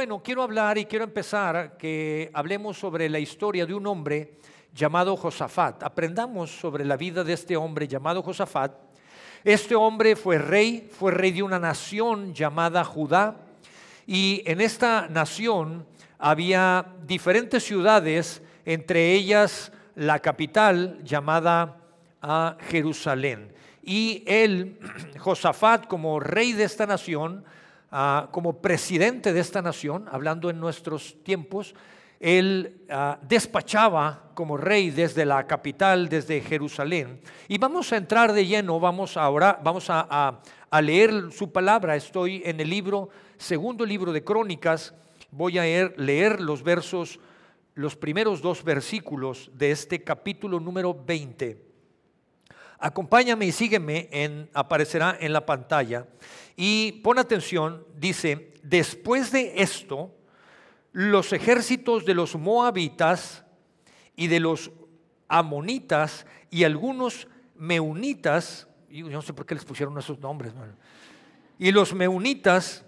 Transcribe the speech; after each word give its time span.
Bueno, 0.00 0.22
quiero 0.22 0.42
hablar 0.42 0.78
y 0.78 0.86
quiero 0.86 1.04
empezar 1.04 1.76
que 1.76 2.30
hablemos 2.32 2.78
sobre 2.78 3.10
la 3.10 3.18
historia 3.18 3.66
de 3.66 3.74
un 3.74 3.86
hombre 3.86 4.38
llamado 4.72 5.14
Josafat. 5.14 5.82
Aprendamos 5.82 6.50
sobre 6.58 6.86
la 6.86 6.96
vida 6.96 7.22
de 7.22 7.34
este 7.34 7.54
hombre 7.54 7.86
llamado 7.86 8.22
Josafat. 8.22 8.72
Este 9.44 9.74
hombre 9.74 10.16
fue 10.16 10.38
rey, 10.38 10.88
fue 10.90 11.12
rey 11.12 11.32
de 11.32 11.42
una 11.42 11.58
nación 11.58 12.32
llamada 12.32 12.82
Judá 12.82 13.42
y 14.06 14.42
en 14.46 14.62
esta 14.62 15.06
nación 15.06 15.84
había 16.18 16.94
diferentes 17.06 17.62
ciudades, 17.62 18.40
entre 18.64 19.12
ellas 19.12 19.70
la 19.96 20.20
capital 20.20 20.98
llamada 21.04 21.76
a 22.22 22.56
Jerusalén. 22.70 23.52
Y 23.82 24.24
él, 24.26 24.78
Josafat, 25.18 25.86
como 25.88 26.20
rey 26.20 26.54
de 26.54 26.64
esta 26.64 26.86
nación, 26.86 27.44
como 28.30 28.60
presidente 28.60 29.32
de 29.32 29.40
esta 29.40 29.62
nación, 29.62 30.06
hablando 30.10 30.48
en 30.50 30.60
nuestros 30.60 31.16
tiempos, 31.24 31.74
él 32.20 32.82
despachaba 33.22 34.30
como 34.34 34.56
rey 34.56 34.90
desde 34.90 35.24
la 35.24 35.46
capital, 35.46 36.08
desde 36.08 36.40
Jerusalén. 36.40 37.20
Y 37.48 37.58
vamos 37.58 37.92
a 37.92 37.96
entrar 37.96 38.32
de 38.32 38.46
lleno, 38.46 38.78
vamos 38.78 39.16
ahora, 39.16 39.58
vamos 39.62 39.86
a, 39.88 40.40
a 40.70 40.82
leer 40.82 41.32
su 41.32 41.50
palabra. 41.50 41.96
Estoy 41.96 42.42
en 42.44 42.60
el 42.60 42.70
libro, 42.70 43.08
segundo 43.38 43.84
libro 43.84 44.12
de 44.12 44.22
Crónicas, 44.22 44.94
voy 45.30 45.58
a 45.58 45.62
leer, 45.62 45.94
leer 45.96 46.40
los 46.40 46.62
versos, 46.62 47.18
los 47.74 47.96
primeros 47.96 48.40
dos 48.40 48.62
versículos 48.62 49.50
de 49.54 49.70
este 49.70 50.02
capítulo 50.02 50.60
número 50.60 50.94
20. 50.94 51.70
Acompáñame 52.78 53.46
y 53.46 53.52
sígueme, 53.52 54.08
en, 54.10 54.48
aparecerá 54.54 55.16
en 55.20 55.32
la 55.32 55.44
pantalla. 55.44 56.06
Y 56.62 57.00
pon 57.00 57.18
atención, 57.18 57.86
dice, 57.96 58.52
después 58.62 59.32
de 59.32 59.62
esto, 59.62 60.14
los 60.92 61.32
ejércitos 61.32 62.04
de 62.04 62.12
los 62.12 62.36
moabitas 62.36 63.46
y 64.14 64.26
de 64.26 64.40
los 64.40 64.70
amonitas 65.26 66.26
y 66.50 66.64
algunos 66.64 67.28
meunitas, 67.54 68.68
y 68.90 69.02
no 69.02 69.22
sé 69.22 69.32
por 69.32 69.46
qué 69.46 69.54
les 69.54 69.64
pusieron 69.64 69.96
esos 69.96 70.18
nombres, 70.18 70.52
y 71.58 71.72
los 71.72 71.94
meunitas, 71.94 72.84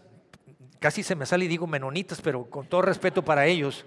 casi 0.78 1.02
se 1.02 1.16
me 1.16 1.24
sale 1.24 1.46
y 1.46 1.48
digo 1.48 1.66
menonitas, 1.66 2.20
pero 2.20 2.44
con 2.50 2.66
todo 2.66 2.82
respeto 2.82 3.24
para 3.24 3.46
ellos, 3.46 3.86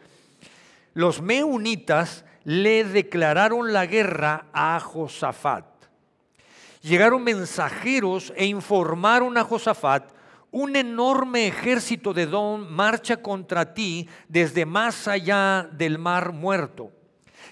los 0.96 1.22
meunitas 1.22 2.26
le 2.44 2.86
declararon 2.86 3.72
la 3.72 3.86
guerra 3.86 4.48
a 4.52 4.80
Josafat 4.80 5.75
llegaron 6.86 7.24
mensajeros 7.24 8.32
e 8.36 8.46
informaron 8.46 9.38
a 9.38 9.44
Josafat, 9.44 10.12
un 10.52 10.76
enorme 10.76 11.48
ejército 11.48 12.14
de 12.14 12.28
Don 12.28 12.72
marcha 12.72 13.18
contra 13.18 13.74
ti 13.74 14.08
desde 14.28 14.66
más 14.66 15.08
allá 15.08 15.68
del 15.74 15.98
mar 15.98 16.32
muerto. 16.32 16.92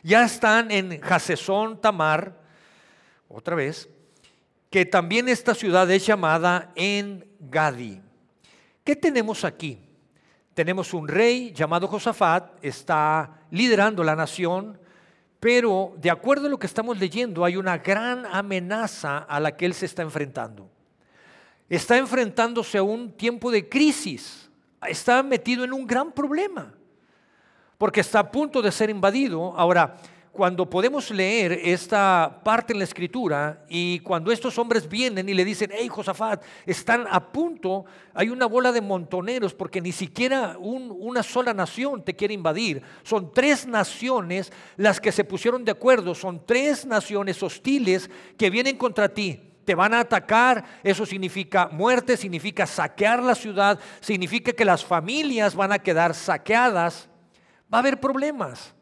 Ya 0.04 0.24
están 0.24 0.70
en 0.70 1.02
Hasesón 1.04 1.82
Tamar, 1.82 2.40
otra 3.28 3.56
vez, 3.56 3.90
que 4.70 4.86
también 4.86 5.28
esta 5.28 5.56
ciudad 5.56 5.90
es 5.90 6.06
llamada 6.06 6.72
En 6.76 7.26
Gadi. 7.40 8.02
¿Qué 8.84 8.96
tenemos 8.96 9.44
aquí? 9.44 9.80
Tenemos 10.54 10.94
un 10.94 11.08
rey 11.08 11.52
llamado 11.54 11.88
Josafat, 11.88 12.64
está 12.64 13.42
liderando 13.50 14.04
la 14.04 14.16
nación, 14.16 14.80
pero 15.44 15.94
de 15.98 16.10
acuerdo 16.10 16.48
a 16.48 16.50
lo 16.50 16.58
que 16.58 16.68
estamos 16.68 16.98
leyendo, 16.98 17.44
hay 17.44 17.58
una 17.58 17.78
gran 17.78 18.26
amenaza 18.26 19.18
a 19.18 19.42
la 19.42 19.58
que 19.58 19.66
él 19.66 19.74
se 19.74 19.86
está 19.86 20.02
enfrentando. 20.02 20.70
Está 21.68 21.98
enfrentándose 21.98 22.78
a 22.78 22.84
un 22.84 23.12
tiempo 23.12 23.52
de 23.52 23.68
crisis. 23.68 24.50
Está 24.88 25.22
metido 25.22 25.66
en 25.66 25.74
un 25.74 25.86
gran 25.86 26.14
problema. 26.14 26.74
Porque 27.78 28.00
está 28.00 28.20
a 28.20 28.32
punto 28.32 28.62
de 28.62 28.72
ser 28.72 28.90
invadido. 28.90 29.54
Ahora, 29.58 29.98
cuando 30.34 30.68
podemos 30.68 31.12
leer 31.12 31.52
esta 31.64 32.42
parte 32.44 32.74
en 32.74 32.80
la 32.80 32.86
escritura 32.86 33.64
y 33.70 34.00
cuando 34.00 34.32
estos 34.32 34.58
hombres 34.58 34.90
vienen 34.90 35.30
y 35.30 35.34
le 35.36 35.46
dicen, 35.46 35.70
hey 35.72 35.88
Josafat, 35.88 36.44
están 36.66 37.06
a 37.08 37.32
punto, 37.32 37.86
hay 38.16 38.30
una 38.30 38.48
bola 38.48 38.72
de 38.72 38.82
montoneros 38.82 39.54
porque 39.54 39.80
ni 39.80 39.92
siquiera 39.92 40.58
una 40.58 41.22
sola 41.22 41.54
nación 41.54 42.04
te 42.04 42.16
quiere 42.16 42.34
invadir. 42.34 42.82
Son 43.04 43.32
tres 43.32 43.68
naciones 43.68 44.52
las 44.76 45.00
que 45.00 45.12
se 45.12 45.24
pusieron 45.24 45.64
de 45.64 45.72
acuerdo, 45.72 46.16
son 46.16 46.44
tres 46.44 46.84
naciones 46.84 47.44
hostiles 47.44 48.10
que 48.36 48.50
vienen 48.50 48.76
contra 48.76 49.10
ti. 49.10 49.40
Te 49.66 49.76
van 49.76 49.94
a 49.94 50.00
atacar, 50.00 50.66
eso 50.84 51.06
significa 51.06 51.70
muerte, 51.72 52.18
significa 52.18 52.66
saquear 52.66 53.22
la 53.22 53.36
ciudad, 53.36 53.80
significa 54.02 54.52
que 54.52 54.66
las 54.66 54.84
familias 54.84 55.54
van 55.54 55.74
a 55.74 55.80
quedar 55.80 56.16
saqueadas. 56.16 57.08
Va 57.72 57.78
a 57.78 57.82
haber 57.82 58.00
problemas. 58.00 58.74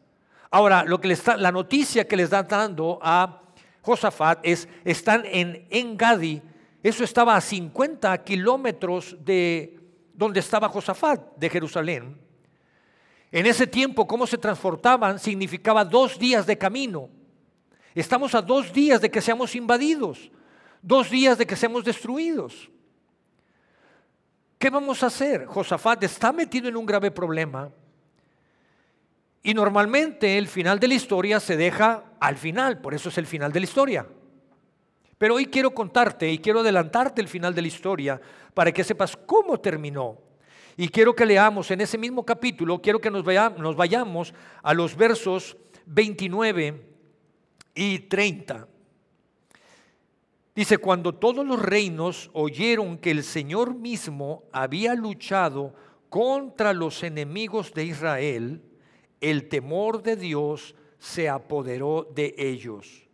Ahora, 0.54 0.84
lo 0.84 1.00
que 1.00 1.16
la 1.38 1.50
noticia 1.50 2.06
que 2.06 2.14
les 2.14 2.24
están 2.24 2.46
dando 2.46 2.98
a 3.00 3.40
Josafat 3.80 4.40
es, 4.42 4.68
están 4.84 5.24
en 5.24 5.66
Engadi, 5.70 6.42
eso 6.82 7.04
estaba 7.04 7.34
a 7.34 7.40
50 7.40 8.22
kilómetros 8.22 9.16
de 9.24 9.80
donde 10.12 10.40
estaba 10.40 10.68
Josafat, 10.68 11.36
de 11.36 11.48
Jerusalén. 11.48 12.20
En 13.30 13.46
ese 13.46 13.66
tiempo, 13.66 14.06
cómo 14.06 14.26
se 14.26 14.36
transportaban 14.36 15.18
significaba 15.18 15.86
dos 15.86 16.18
días 16.18 16.44
de 16.44 16.58
camino. 16.58 17.08
Estamos 17.94 18.34
a 18.34 18.42
dos 18.42 18.74
días 18.74 19.00
de 19.00 19.10
que 19.10 19.22
seamos 19.22 19.56
invadidos, 19.56 20.30
dos 20.82 21.08
días 21.08 21.38
de 21.38 21.46
que 21.46 21.56
seamos 21.56 21.82
destruidos. 21.82 22.70
¿Qué 24.58 24.68
vamos 24.68 25.02
a 25.02 25.06
hacer? 25.06 25.46
Josafat 25.46 26.04
está 26.04 26.30
metido 26.30 26.68
en 26.68 26.76
un 26.76 26.84
grave 26.84 27.10
problema 27.10 27.70
y 29.42 29.54
normalmente 29.54 30.38
el 30.38 30.46
final 30.46 30.78
de 30.78 30.88
la 30.88 30.94
historia 30.94 31.40
se 31.40 31.56
deja 31.56 32.04
al 32.20 32.36
final, 32.36 32.80
por 32.80 32.94
eso 32.94 33.08
es 33.08 33.18
el 33.18 33.26
final 33.26 33.52
de 33.52 33.60
la 33.60 33.64
historia. 33.64 34.06
Pero 35.18 35.34
hoy 35.34 35.46
quiero 35.46 35.72
contarte 35.72 36.30
y 36.30 36.38
quiero 36.38 36.60
adelantarte 36.60 37.20
el 37.20 37.28
final 37.28 37.54
de 37.54 37.62
la 37.62 37.68
historia 37.68 38.20
para 38.54 38.72
que 38.72 38.84
sepas 38.84 39.16
cómo 39.16 39.58
terminó. 39.58 40.18
Y 40.76 40.88
quiero 40.88 41.14
que 41.14 41.26
leamos 41.26 41.70
en 41.70 41.80
ese 41.80 41.98
mismo 41.98 42.24
capítulo, 42.24 42.80
quiero 42.80 43.00
que 43.00 43.10
nos, 43.10 43.24
nos 43.58 43.76
vayamos 43.76 44.32
a 44.62 44.74
los 44.74 44.96
versos 44.96 45.56
29 45.86 46.86
y 47.74 47.98
30. 48.00 48.68
Dice, 50.54 50.78
cuando 50.78 51.14
todos 51.14 51.46
los 51.46 51.60
reinos 51.60 52.30
oyeron 52.32 52.98
que 52.98 53.10
el 53.10 53.24
Señor 53.24 53.74
mismo 53.74 54.44
había 54.52 54.94
luchado 54.94 55.74
contra 56.10 56.74
los 56.74 57.02
enemigos 57.02 57.72
de 57.72 57.84
Israel, 57.84 58.62
el 59.22 59.48
temor 59.48 60.02
de 60.02 60.16
Dios 60.16 60.74
se 60.98 61.28
apoderó 61.28 62.06
de 62.14 62.34
ellos. 62.36 63.04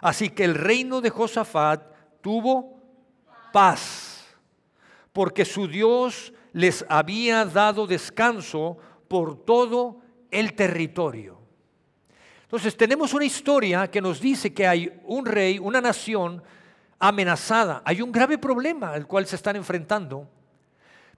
Así 0.00 0.30
que 0.30 0.44
el 0.44 0.54
reino 0.54 1.00
de 1.00 1.10
Josafat 1.10 1.82
tuvo 2.20 2.80
paz, 3.52 4.26
porque 5.12 5.44
su 5.44 5.68
Dios 5.68 6.32
les 6.52 6.84
había 6.88 7.44
dado 7.44 7.86
descanso 7.86 8.78
por 9.06 9.44
todo 9.44 10.00
el 10.30 10.54
territorio. 10.54 11.38
Entonces 12.42 12.76
tenemos 12.76 13.14
una 13.14 13.24
historia 13.24 13.88
que 13.90 14.00
nos 14.00 14.20
dice 14.20 14.52
que 14.52 14.66
hay 14.66 15.00
un 15.04 15.24
rey, 15.26 15.58
una 15.58 15.80
nación 15.80 16.42
amenazada, 16.98 17.82
hay 17.84 18.02
un 18.02 18.10
grave 18.10 18.38
problema 18.38 18.92
al 18.92 19.06
cual 19.06 19.26
se 19.26 19.36
están 19.36 19.56
enfrentando, 19.56 20.28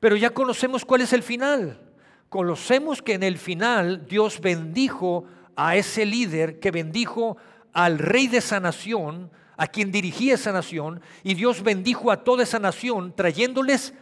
pero 0.01 0.17
ya 0.17 0.31
conocemos 0.31 0.85
cuál 0.85 1.03
es 1.03 1.13
el 1.13 1.23
final 1.23 1.92
conocemos 2.33 3.03
que 3.03 3.13
en 3.13 3.23
el 3.23 3.37
final 3.37 4.07
Dios 4.07 4.41
bendijo 4.41 5.27
a 5.55 5.77
ese 5.77 6.07
líder 6.07 6.61
que 6.61 6.71
bendijo 6.71 7.37
al 7.75 7.99
rey 7.99 8.27
de 8.27 8.39
esa 8.39 8.59
nación, 8.59 9.31
a 9.59 9.67
quien 9.67 9.93
dirigía 9.93 10.37
esa 10.37 10.51
nación, 10.51 11.03
y 11.23 11.35
Dios 11.35 11.63
bendijo 11.63 12.11
a 12.11 12.25
toda 12.25 12.45
esa 12.45 12.59
nación 12.59 13.15
trayéndoles 13.15 13.93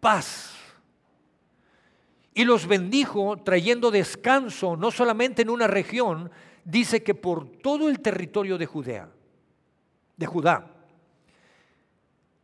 paz. 0.00 0.56
Y 2.34 2.44
los 2.44 2.66
bendijo 2.66 3.36
trayendo 3.36 3.92
descanso, 3.92 4.76
no 4.76 4.90
solamente 4.90 5.42
en 5.42 5.50
una 5.50 5.68
región, 5.68 6.32
dice 6.64 7.04
que 7.04 7.14
por 7.14 7.48
todo 7.58 7.88
el 7.88 8.00
territorio 8.00 8.58
de 8.58 8.66
Judea, 8.66 9.08
de 10.16 10.26
Judá. 10.26 10.68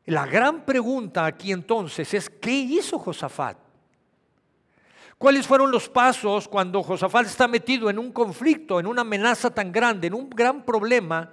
La 0.07 0.27
gran 0.27 0.65
pregunta 0.65 1.27
aquí 1.27 1.51
entonces 1.51 2.15
es, 2.15 2.31
¿qué 2.31 2.53
hizo 2.53 3.01
Josafat? 3.01 3.64
¿Cuáles 5.19 5.47
fueron 5.47 5.71
los 5.71 5.89
pasos 5.89 6.49
cuando 6.49 6.83
Josafat 6.83 7.27
está 7.27 7.49
metido 7.49 7.89
en 7.89 7.99
un 7.99 8.13
conflicto, 8.13 8.81
en 8.81 8.87
una 8.87 9.03
amenaza 9.03 9.51
tan 9.51 9.71
grande, 9.71 10.09
en 10.09 10.15
un 10.15 10.29
gran 10.29 10.65
problema? 10.65 11.31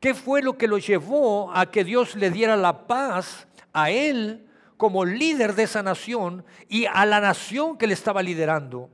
¿Qué 0.00 0.14
fue 0.14 0.42
lo 0.42 0.56
que 0.56 0.68
lo 0.68 0.78
llevó 0.78 1.52
a 1.52 1.70
que 1.70 1.84
Dios 1.84 2.14
le 2.14 2.30
diera 2.30 2.56
la 2.56 2.86
paz 2.86 3.46
a 3.72 3.90
él 3.90 4.46
como 4.76 5.04
líder 5.04 5.54
de 5.54 5.64
esa 5.64 5.82
nación 5.82 6.44
y 6.68 6.86
a 6.86 7.04
la 7.04 7.20
nación 7.20 7.76
que 7.76 7.86
le 7.86 7.94
estaba 7.94 8.22
liderando? 8.22 8.88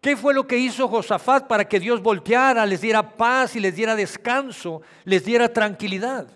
¿Qué 0.00 0.16
fue 0.16 0.34
lo 0.34 0.46
que 0.46 0.58
hizo 0.58 0.88
Josafat 0.88 1.46
para 1.46 1.66
que 1.66 1.80
Dios 1.80 2.02
volteara, 2.02 2.66
les 2.66 2.82
diera 2.82 3.16
paz 3.16 3.56
y 3.56 3.60
les 3.60 3.74
diera 3.74 3.96
descanso, 3.96 4.82
les 5.04 5.24
diera 5.24 5.50
tranquilidad? 5.50 6.26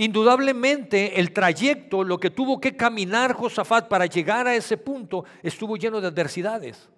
Indudablemente 0.00 1.18
el 1.18 1.32
trayecto, 1.32 2.04
lo 2.04 2.20
que 2.20 2.30
tuvo 2.30 2.60
que 2.60 2.76
caminar 2.76 3.32
Josafat 3.32 3.88
para 3.88 4.06
llegar 4.06 4.46
a 4.46 4.54
ese 4.54 4.76
punto, 4.76 5.24
estuvo 5.42 5.76
lleno 5.76 6.00
de 6.00 6.06
adversidades, 6.06 6.88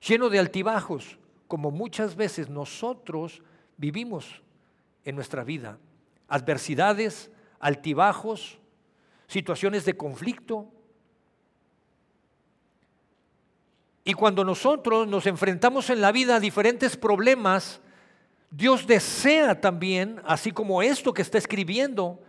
lleno 0.00 0.28
de 0.28 0.38
altibajos, 0.38 1.18
como 1.48 1.72
muchas 1.72 2.14
veces 2.14 2.48
nosotros 2.48 3.42
vivimos 3.76 4.42
en 5.04 5.16
nuestra 5.16 5.42
vida. 5.42 5.80
Adversidades, 6.28 7.32
altibajos, 7.58 8.60
situaciones 9.26 9.84
de 9.84 9.96
conflicto. 9.96 10.68
Y 14.04 14.14
cuando 14.14 14.44
nosotros 14.44 15.08
nos 15.08 15.26
enfrentamos 15.26 15.90
en 15.90 16.00
la 16.00 16.12
vida 16.12 16.36
a 16.36 16.40
diferentes 16.40 16.96
problemas, 16.96 17.80
Dios 18.50 18.86
desea 18.86 19.60
también, 19.60 20.20
así 20.24 20.52
como 20.52 20.82
esto 20.82 21.12
que 21.12 21.22
está 21.22 21.38
escribiendo 21.38 22.22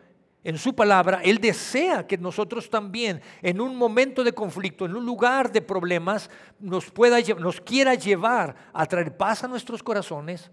en 0.44 0.58
su 0.58 0.74
palabra, 0.74 1.22
Él 1.24 1.40
desea 1.40 2.08
que 2.08 2.18
nosotros 2.18 2.70
también 2.70 3.22
en 3.42 3.60
un 3.60 3.76
momento 3.76 4.24
de 4.24 4.34
conflicto, 4.34 4.86
en 4.86 4.96
un 4.96 5.06
lugar 5.06 5.52
de 5.52 5.62
problemas, 5.62 6.30
nos, 6.60 6.90
pueda, 6.92 7.20
nos 7.38 7.60
quiera 7.60 7.96
llevar 7.96 8.56
a 8.74 8.86
traer 8.86 9.16
paz 9.16 9.44
a 9.44 9.48
nuestros 9.48 9.84
corazones, 9.84 10.50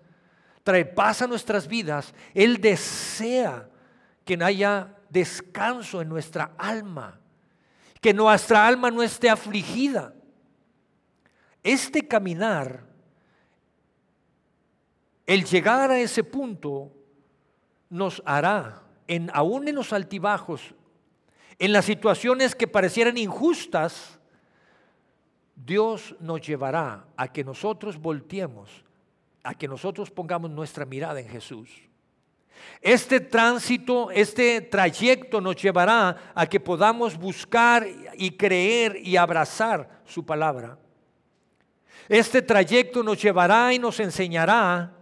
traer 0.65 0.95
paz 0.95 1.23
a 1.23 1.27
nuestras 1.27 1.69
vidas. 1.69 2.13
Él 2.35 2.61
desea 2.61 3.69
que 4.25 4.43
haya 4.43 4.97
descanso 5.09 6.03
en 6.03 6.09
nuestra 6.09 6.53
alma, 6.59 7.21
que 8.01 8.13
nuestra 8.13 8.67
alma 8.67 8.91
no 8.91 9.03
esté 9.03 9.31
afligida. 9.31 10.15
Este 11.63 12.07
caminar 12.07 12.86
el 15.27 15.45
llegar 15.45 15.91
a 15.91 15.99
ese 15.99 16.23
punto 16.23 16.93
nos 17.91 18.23
hará, 18.25 18.83
en, 19.09 19.31
aún 19.33 19.69
en 19.69 19.75
los 19.75 19.93
altibajos, 19.93 20.75
en 21.59 21.73
las 21.73 21.85
situaciones 21.85 22.55
que 22.55 22.69
parecieran 22.69 23.17
injustas, 23.17 24.19
Dios 25.55 26.15
nos 26.21 26.47
llevará 26.47 27.07
a 27.17 27.33
que 27.33 27.43
nosotros 27.43 27.99
volteemos, 27.99 28.71
a 29.43 29.55
que 29.55 29.67
nosotros 29.67 30.11
pongamos 30.11 30.51
nuestra 30.51 30.85
mirada 30.85 31.19
en 31.19 31.29
Jesús. 31.29 31.71
Este 32.81 33.21
tránsito, 33.21 34.11
este 34.11 34.61
trayecto 34.61 35.41
nos 35.41 35.57
llevará 35.57 36.33
a 36.35 36.47
que 36.47 36.61
podamos 36.61 37.17
buscar 37.17 37.87
y 38.17 38.31
creer 38.31 38.97
y 39.03 39.17
abrazar 39.17 40.03
su 40.05 40.25
palabra. 40.25 40.79
Este 42.09 42.43
trayecto 42.43 43.03
nos 43.03 43.21
llevará 43.21 43.73
y 43.73 43.79
nos 43.79 43.99
enseñará 44.01 44.96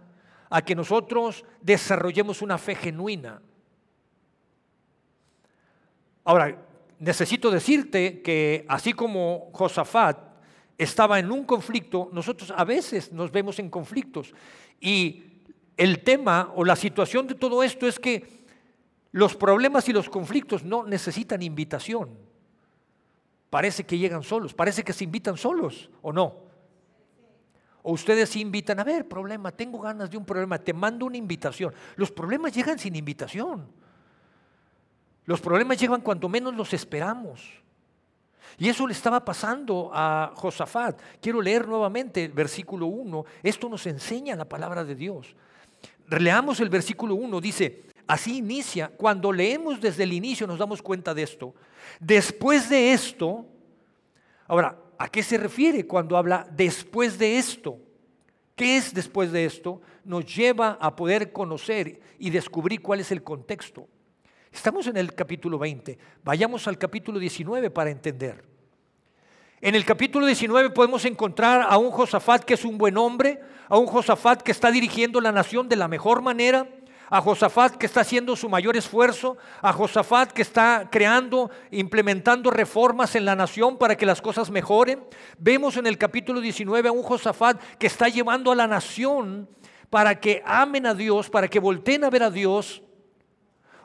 a 0.49 0.61
que 0.61 0.75
nosotros 0.75 1.45
desarrollemos 1.61 2.41
una 2.41 2.57
fe 2.57 2.75
genuina. 2.75 3.41
Ahora, 6.23 6.57
necesito 6.99 7.51
decirte 7.51 8.21
que 8.21 8.65
así 8.67 8.93
como 8.93 9.49
Josafat 9.53 10.17
estaba 10.77 11.19
en 11.19 11.31
un 11.31 11.45
conflicto, 11.45 12.09
nosotros 12.11 12.53
a 12.55 12.63
veces 12.63 13.11
nos 13.11 13.31
vemos 13.31 13.59
en 13.59 13.69
conflictos. 13.69 14.33
Y 14.79 15.23
el 15.77 16.03
tema 16.03 16.51
o 16.55 16.65
la 16.65 16.75
situación 16.75 17.27
de 17.27 17.35
todo 17.35 17.63
esto 17.63 17.87
es 17.87 17.99
que 17.99 18.45
los 19.11 19.35
problemas 19.35 19.87
y 19.87 19.93
los 19.93 20.09
conflictos 20.09 20.63
no 20.63 20.83
necesitan 20.83 21.41
invitación. 21.41 22.17
Parece 23.49 23.85
que 23.85 23.97
llegan 23.97 24.23
solos, 24.23 24.53
parece 24.53 24.83
que 24.83 24.91
se 24.91 25.05
invitan 25.05 25.37
solos, 25.37 25.89
¿o 26.01 26.11
no? 26.11 26.44
O 27.87 27.93
ustedes 27.93 28.35
invitan, 28.35 28.79
a 28.79 28.83
ver, 28.83 29.07
problema, 29.07 29.51
tengo 29.51 29.79
ganas 29.79 30.09
de 30.09 30.17
un 30.17 30.25
problema, 30.25 30.57
te 30.57 30.73
mando 30.73 31.05
una 31.05 31.17
invitación. 31.17 31.71
Los 31.97 32.11
problemas 32.11 32.51
llegan 32.51 32.79
sin 32.79 32.95
invitación. 32.95 33.67
Los 35.25 35.39
problemas 35.39 35.79
llegan 35.79 36.01
cuanto 36.01 36.27
menos 36.27 36.55
los 36.55 36.73
esperamos. 36.73 37.47
Y 38.57 38.69
eso 38.69 38.87
le 38.87 38.93
estaba 38.93 39.23
pasando 39.23 39.91
a 39.93 40.31
Josafat. 40.33 40.99
Quiero 41.21 41.39
leer 41.43 41.67
nuevamente 41.67 42.25
el 42.25 42.31
versículo 42.31 42.87
1. 42.87 43.23
Esto 43.43 43.69
nos 43.69 43.85
enseña 43.85 44.35
la 44.35 44.45
palabra 44.49 44.83
de 44.83 44.95
Dios. 44.95 45.35
Leamos 46.09 46.59
el 46.61 46.69
versículo 46.69 47.13
1. 47.13 47.39
Dice, 47.39 47.83
así 48.07 48.37
inicia. 48.37 48.87
Cuando 48.87 49.31
leemos 49.31 49.79
desde 49.79 50.05
el 50.05 50.13
inicio 50.13 50.47
nos 50.47 50.57
damos 50.57 50.81
cuenta 50.81 51.13
de 51.13 51.21
esto. 51.21 51.53
Después 51.99 52.67
de 52.67 52.93
esto, 52.93 53.45
ahora, 54.47 54.75
¿A 54.97 55.09
qué 55.09 55.23
se 55.23 55.37
refiere 55.37 55.85
cuando 55.85 56.17
habla 56.17 56.47
después 56.51 57.17
de 57.17 57.37
esto? 57.37 57.77
¿Qué 58.55 58.77
es 58.77 58.93
después 58.93 59.31
de 59.31 59.45
esto? 59.45 59.81
Nos 60.03 60.25
lleva 60.33 60.77
a 60.79 60.95
poder 60.95 61.31
conocer 61.31 61.99
y 62.17 62.29
descubrir 62.29 62.81
cuál 62.81 63.01
es 63.01 63.11
el 63.11 63.21
contexto. 63.21 63.87
Estamos 64.51 64.87
en 64.87 64.95
el 64.95 65.13
capítulo 65.13 65.59
20. 65.59 65.97
Vayamos 66.23 66.67
al 66.67 66.77
capítulo 66.77 67.19
19 67.19 67.69
para 67.69 67.89
entender. 67.89 68.45
En 69.59 69.75
el 69.75 69.83
capítulo 69.83 70.25
19 70.25 70.69
podemos 70.69 71.03
encontrar 71.05 71.65
a 71.67 71.77
un 71.77 71.91
Josafat 71.91 72.43
que 72.43 72.53
es 72.53 72.63
un 72.63 72.77
buen 72.77 72.97
hombre, 72.97 73.41
a 73.67 73.77
un 73.77 73.87
Josafat 73.87 74.41
que 74.41 74.51
está 74.51 74.71
dirigiendo 74.71 75.19
la 75.19 75.31
nación 75.31 75.67
de 75.67 75.75
la 75.75 75.87
mejor 75.87 76.21
manera, 76.21 76.69
a 77.09 77.21
Josafat 77.21 77.75
que 77.75 77.85
está 77.85 78.01
haciendo 78.01 78.35
su 78.35 78.49
mayor 78.49 78.75
esfuerzo, 78.77 79.37
a 79.61 79.71
Josafat 79.73 80.31
que 80.31 80.41
está 80.41 80.89
creando, 80.91 81.51
implementando 81.71 82.49
reformas 82.49 83.15
en 83.15 83.25
la 83.25 83.35
nación 83.35 83.77
para 83.77 83.95
que 83.95 84.05
las 84.05 84.21
cosas 84.21 84.49
mejoren. 84.49 85.03
Vemos 85.37 85.77
en 85.77 85.87
el 85.87 85.97
capítulo 85.97 86.41
19 86.41 86.89
a 86.89 86.91
un 86.91 87.03
Josafat 87.03 87.61
que 87.77 87.87
está 87.87 88.07
llevando 88.07 88.51
a 88.51 88.55
la 88.55 88.67
nación 88.67 89.49
para 89.89 90.19
que 90.19 90.41
amen 90.45 90.85
a 90.85 90.93
Dios, 90.93 91.29
para 91.29 91.47
que 91.47 91.59
volteen 91.59 92.03
a 92.03 92.09
ver 92.09 92.23
a 92.23 92.31
Dios. 92.31 92.81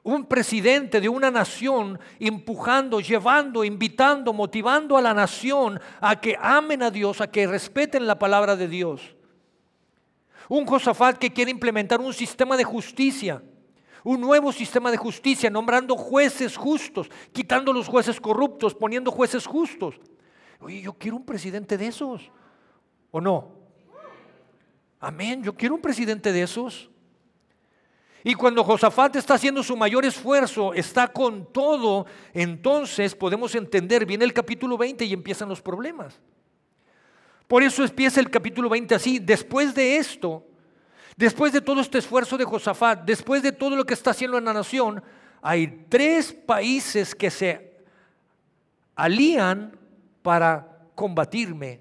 Un 0.02 0.24
presidente 0.24 0.98
de 0.98 1.10
una 1.10 1.30
nación 1.30 2.00
empujando, 2.18 3.00
llevando, 3.00 3.64
invitando, 3.64 4.32
motivando 4.32 4.96
a 4.96 5.02
la 5.02 5.12
nación 5.12 5.78
a 6.00 6.18
que 6.18 6.38
amen 6.40 6.82
a 6.82 6.90
Dios, 6.90 7.20
a 7.20 7.30
que 7.30 7.46
respeten 7.46 8.06
la 8.06 8.18
palabra 8.18 8.56
de 8.56 8.66
Dios. 8.66 9.14
Un 10.50 10.66
Josafat 10.66 11.16
que 11.16 11.32
quiere 11.32 11.52
implementar 11.52 12.00
un 12.00 12.12
sistema 12.12 12.56
de 12.56 12.64
justicia, 12.64 13.40
un 14.02 14.20
nuevo 14.20 14.50
sistema 14.50 14.90
de 14.90 14.96
justicia, 14.96 15.48
nombrando 15.48 15.96
jueces 15.96 16.56
justos, 16.56 17.08
quitando 17.32 17.72
los 17.72 17.86
jueces 17.86 18.20
corruptos, 18.20 18.74
poniendo 18.74 19.12
jueces 19.12 19.46
justos. 19.46 19.94
Oye, 20.58 20.80
yo 20.80 20.92
quiero 20.94 21.18
un 21.18 21.24
presidente 21.24 21.78
de 21.78 21.86
esos, 21.86 22.32
¿o 23.12 23.20
no? 23.20 23.52
Amén, 24.98 25.40
yo 25.44 25.54
quiero 25.54 25.76
un 25.76 25.80
presidente 25.80 26.32
de 26.32 26.42
esos. 26.42 26.90
Y 28.24 28.34
cuando 28.34 28.64
Josafat 28.64 29.14
está 29.14 29.34
haciendo 29.34 29.62
su 29.62 29.76
mayor 29.76 30.04
esfuerzo, 30.04 30.74
está 30.74 31.06
con 31.06 31.52
todo, 31.52 32.06
entonces 32.34 33.14
podemos 33.14 33.54
entender, 33.54 34.04
viene 34.04 34.24
el 34.24 34.32
capítulo 34.32 34.76
20 34.76 35.04
y 35.04 35.12
empiezan 35.12 35.48
los 35.48 35.62
problemas. 35.62 36.20
Por 37.50 37.64
eso 37.64 37.82
empieza 37.82 38.20
el 38.20 38.30
capítulo 38.30 38.68
20 38.68 38.94
así. 38.94 39.18
Después 39.18 39.74
de 39.74 39.96
esto, 39.96 40.46
después 41.16 41.52
de 41.52 41.60
todo 41.60 41.80
este 41.80 41.98
esfuerzo 41.98 42.38
de 42.38 42.44
Josafat, 42.44 43.02
después 43.02 43.42
de 43.42 43.50
todo 43.50 43.74
lo 43.74 43.84
que 43.84 43.94
está 43.94 44.12
haciendo 44.12 44.38
en 44.38 44.44
la 44.44 44.52
nación, 44.52 45.02
hay 45.42 45.84
tres 45.88 46.32
países 46.32 47.12
que 47.12 47.28
se 47.28 47.76
alían 48.94 49.76
para 50.22 50.78
combatirme. 50.94 51.80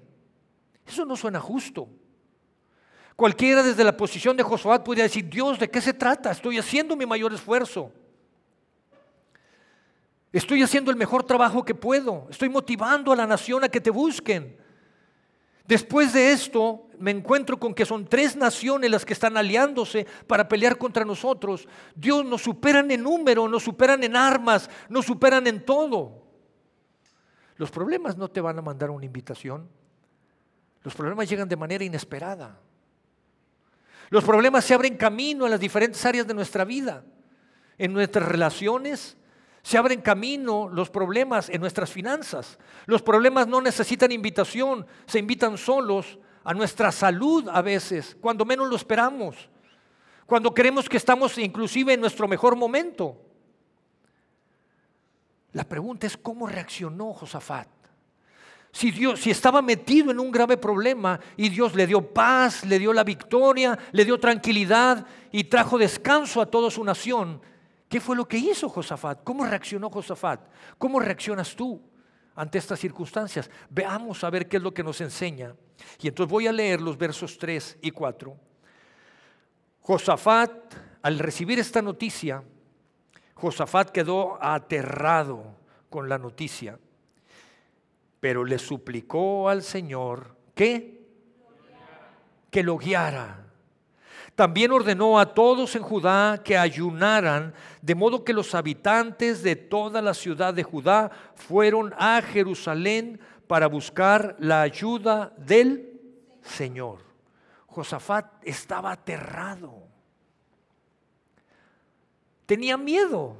Eso 0.84 1.04
no 1.04 1.14
suena 1.14 1.38
justo. 1.38 1.88
Cualquiera 3.14 3.62
desde 3.62 3.84
la 3.84 3.96
posición 3.96 4.36
de 4.36 4.42
Josafat 4.42 4.82
podría 4.82 5.04
decir, 5.04 5.30
Dios, 5.30 5.56
¿de 5.56 5.70
qué 5.70 5.80
se 5.80 5.94
trata? 5.94 6.32
Estoy 6.32 6.58
haciendo 6.58 6.96
mi 6.96 7.06
mayor 7.06 7.32
esfuerzo. 7.32 7.92
Estoy 10.32 10.64
haciendo 10.64 10.90
el 10.90 10.96
mejor 10.96 11.22
trabajo 11.22 11.64
que 11.64 11.76
puedo. 11.76 12.26
Estoy 12.28 12.48
motivando 12.48 13.12
a 13.12 13.16
la 13.16 13.28
nación 13.28 13.62
a 13.62 13.68
que 13.68 13.80
te 13.80 13.90
busquen. 13.90 14.58
Después 15.70 16.12
de 16.12 16.32
esto 16.32 16.88
me 16.98 17.12
encuentro 17.12 17.56
con 17.56 17.74
que 17.74 17.86
son 17.86 18.04
tres 18.04 18.34
naciones 18.34 18.90
las 18.90 19.04
que 19.04 19.12
están 19.12 19.36
aliándose 19.36 20.04
para 20.26 20.48
pelear 20.48 20.76
contra 20.76 21.04
nosotros. 21.04 21.68
Dios 21.94 22.24
nos 22.24 22.42
superan 22.42 22.90
en 22.90 23.04
número, 23.04 23.46
nos 23.46 23.62
superan 23.62 24.02
en 24.02 24.16
armas, 24.16 24.68
nos 24.88 25.06
superan 25.06 25.46
en 25.46 25.64
todo. 25.64 26.24
Los 27.54 27.70
problemas 27.70 28.16
no 28.16 28.28
te 28.28 28.40
van 28.40 28.58
a 28.58 28.62
mandar 28.62 28.90
una 28.90 29.04
invitación. 29.04 29.68
Los 30.82 30.92
problemas 30.96 31.30
llegan 31.30 31.48
de 31.48 31.56
manera 31.56 31.84
inesperada. 31.84 32.58
Los 34.08 34.24
problemas 34.24 34.64
se 34.64 34.74
abren 34.74 34.96
camino 34.96 35.44
en 35.44 35.52
las 35.52 35.60
diferentes 35.60 36.04
áreas 36.04 36.26
de 36.26 36.34
nuestra 36.34 36.64
vida, 36.64 37.04
en 37.78 37.92
nuestras 37.92 38.26
relaciones, 38.26 39.16
se 39.62 39.78
abren 39.78 40.00
camino 40.00 40.68
los 40.68 40.90
problemas 40.90 41.48
en 41.48 41.60
nuestras 41.60 41.90
finanzas. 41.90 42.58
Los 42.86 43.02
problemas 43.02 43.46
no 43.46 43.60
necesitan 43.60 44.12
invitación, 44.12 44.86
se 45.06 45.18
invitan 45.18 45.58
solos 45.58 46.18
a 46.44 46.54
nuestra 46.54 46.90
salud 46.90 47.48
a 47.48 47.60
veces, 47.60 48.16
cuando 48.20 48.44
menos 48.44 48.68
lo 48.68 48.76
esperamos, 48.76 49.36
cuando 50.26 50.54
creemos 50.54 50.88
que 50.88 50.96
estamos 50.96 51.36
inclusive 51.38 51.92
en 51.92 52.00
nuestro 52.00 52.26
mejor 52.26 52.56
momento. 52.56 53.16
La 55.52 55.64
pregunta 55.64 56.06
es 56.06 56.16
cómo 56.16 56.46
reaccionó 56.46 57.12
Josafat. 57.12 57.68
Si 58.72 58.92
Dios, 58.92 59.20
si 59.20 59.30
estaba 59.30 59.62
metido 59.62 60.12
en 60.12 60.20
un 60.20 60.30
grave 60.30 60.56
problema 60.56 61.18
y 61.36 61.48
Dios 61.48 61.74
le 61.74 61.88
dio 61.88 62.14
paz, 62.14 62.64
le 62.64 62.78
dio 62.78 62.92
la 62.92 63.02
victoria, 63.02 63.76
le 63.90 64.04
dio 64.04 64.20
tranquilidad 64.20 65.04
y 65.32 65.44
trajo 65.44 65.76
descanso 65.76 66.40
a 66.40 66.46
toda 66.46 66.70
su 66.70 66.84
nación, 66.84 67.42
¿Qué 67.90 67.98
fue 67.98 68.14
lo 68.14 68.28
que 68.28 68.38
hizo 68.38 68.68
Josafat? 68.68 69.24
¿Cómo 69.24 69.44
reaccionó 69.44 69.90
Josafat? 69.90 70.40
¿Cómo 70.78 71.00
reaccionas 71.00 71.56
tú 71.56 71.82
ante 72.36 72.58
estas 72.58 72.78
circunstancias? 72.78 73.50
Veamos 73.68 74.22
a 74.22 74.30
ver 74.30 74.48
qué 74.48 74.58
es 74.58 74.62
lo 74.62 74.72
que 74.72 74.84
nos 74.84 75.00
enseña. 75.00 75.56
Y 76.00 76.06
entonces 76.06 76.30
voy 76.30 76.46
a 76.46 76.52
leer 76.52 76.80
los 76.80 76.96
versos 76.96 77.36
3 77.36 77.78
y 77.82 77.90
4. 77.90 78.36
Josafat, 79.80 80.52
al 81.02 81.18
recibir 81.18 81.58
esta 81.58 81.82
noticia, 81.82 82.44
Josafat 83.34 83.90
quedó 83.90 84.38
aterrado 84.40 85.56
con 85.88 86.08
la 86.08 86.16
noticia, 86.16 86.78
pero 88.20 88.44
le 88.44 88.60
suplicó 88.60 89.48
al 89.48 89.64
Señor 89.64 90.36
que, 90.54 91.08
que 92.52 92.62
lo 92.62 92.78
guiara 92.78 93.49
también 94.34 94.72
ordenó 94.72 95.18
a 95.18 95.34
todos 95.34 95.76
en 95.76 95.82
Judá 95.82 96.40
que 96.42 96.56
ayunaran, 96.56 97.52
de 97.82 97.94
modo 97.94 98.24
que 98.24 98.32
los 98.32 98.54
habitantes 98.54 99.42
de 99.42 99.56
toda 99.56 100.00
la 100.00 100.14
ciudad 100.14 100.54
de 100.54 100.62
Judá 100.62 101.10
fueron 101.34 101.94
a 101.98 102.22
Jerusalén 102.22 103.20
para 103.46 103.66
buscar 103.66 104.36
la 104.38 104.62
ayuda 104.62 105.32
del 105.36 106.00
Señor. 106.42 106.98
Josafat 107.66 108.26
estaba 108.42 108.92
aterrado. 108.92 109.74
Tenía 112.46 112.76
miedo. 112.76 113.36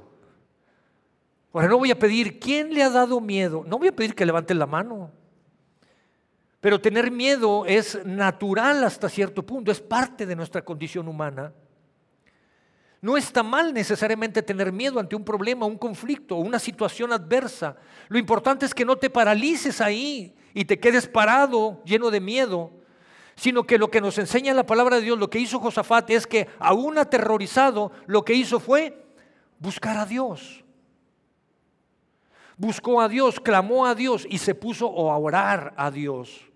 Ahora 1.53 1.67
no 1.67 1.77
voy 1.77 1.91
a 1.91 1.99
pedir, 1.99 2.39
¿quién 2.39 2.73
le 2.73 2.81
ha 2.81 2.89
dado 2.89 3.19
miedo? 3.19 3.63
No 3.67 3.77
voy 3.77 3.89
a 3.89 3.95
pedir 3.95 4.15
que 4.15 4.25
levanten 4.25 4.57
la 4.57 4.65
mano. 4.65 5.11
Pero 6.61 6.79
tener 6.79 7.09
miedo 7.09 7.65
es 7.65 8.05
natural 8.05 8.83
hasta 8.83 9.09
cierto 9.09 9.43
punto, 9.43 9.71
es 9.71 9.81
parte 9.81 10.27
de 10.27 10.35
nuestra 10.35 10.61
condición 10.61 11.07
humana. 11.07 11.51
No 13.01 13.17
está 13.17 13.41
mal 13.41 13.73
necesariamente 13.73 14.43
tener 14.43 14.71
miedo 14.71 14.99
ante 14.99 15.15
un 15.15 15.25
problema, 15.25 15.65
un 15.65 15.79
conflicto, 15.79 16.35
una 16.35 16.59
situación 16.59 17.11
adversa. 17.11 17.75
Lo 18.09 18.19
importante 18.19 18.67
es 18.67 18.75
que 18.75 18.85
no 18.85 18.95
te 18.95 19.09
paralices 19.09 19.81
ahí 19.81 20.35
y 20.53 20.65
te 20.65 20.79
quedes 20.79 21.07
parado 21.07 21.81
lleno 21.83 22.11
de 22.11 22.21
miedo, 22.21 22.69
sino 23.35 23.63
que 23.63 23.79
lo 23.79 23.89
que 23.89 24.01
nos 24.01 24.19
enseña 24.19 24.53
la 24.53 24.67
palabra 24.67 24.97
de 24.97 25.01
Dios, 25.01 25.17
lo 25.17 25.31
que 25.31 25.39
hizo 25.39 25.59
Josafat 25.59 26.11
es 26.11 26.27
que 26.27 26.47
aún 26.59 26.99
aterrorizado, 26.99 27.91
lo 28.05 28.23
que 28.23 28.35
hizo 28.35 28.59
fue 28.59 29.03
buscar 29.57 29.97
a 29.97 30.05
Dios. 30.05 30.63
Buscó 32.55 33.01
a 33.01 33.09
Dios, 33.09 33.39
clamó 33.39 33.87
a 33.87 33.95
Dios 33.95 34.27
y 34.29 34.37
se 34.37 34.53
puso 34.53 35.09
a 35.09 35.17
orar 35.17 35.73
a 35.75 35.89
Dios. 35.89 36.50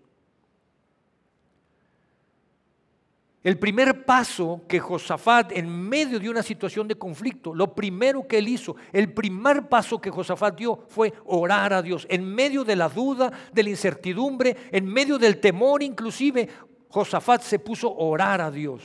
El 3.45 3.59
primer 3.59 4.05
paso 4.05 4.61
que 4.67 4.79
Josafat, 4.79 5.51
en 5.51 5.69
medio 5.69 6.19
de 6.19 6.31
una 6.31 6.41
situación 6.41 6.87
de 6.87 6.95
conflicto, 6.95 7.53
lo 7.53 7.75
primero 7.75 8.27
que 8.27 8.39
él 8.39 8.47
hizo, 8.47 8.75
el 8.91 9.13
primer 9.13 9.69
paso 9.69 10.01
que 10.01 10.09
Josafat 10.09 10.57
dio 10.57 10.85
fue 10.89 11.13
orar 11.25 11.71
a 11.71 11.83
Dios. 11.83 12.07
En 12.09 12.25
medio 12.25 12.63
de 12.63 12.75
la 12.75 12.89
duda, 12.89 13.31
de 13.53 13.61
la 13.61 13.69
incertidumbre, 13.69 14.57
en 14.71 14.87
medio 14.87 15.19
del 15.19 15.39
temor 15.39 15.83
inclusive, 15.83 16.49
Josafat 16.89 17.43
se 17.43 17.59
puso 17.59 17.89
a 17.89 18.03
orar 18.03 18.41
a 18.41 18.49
Dios. 18.49 18.81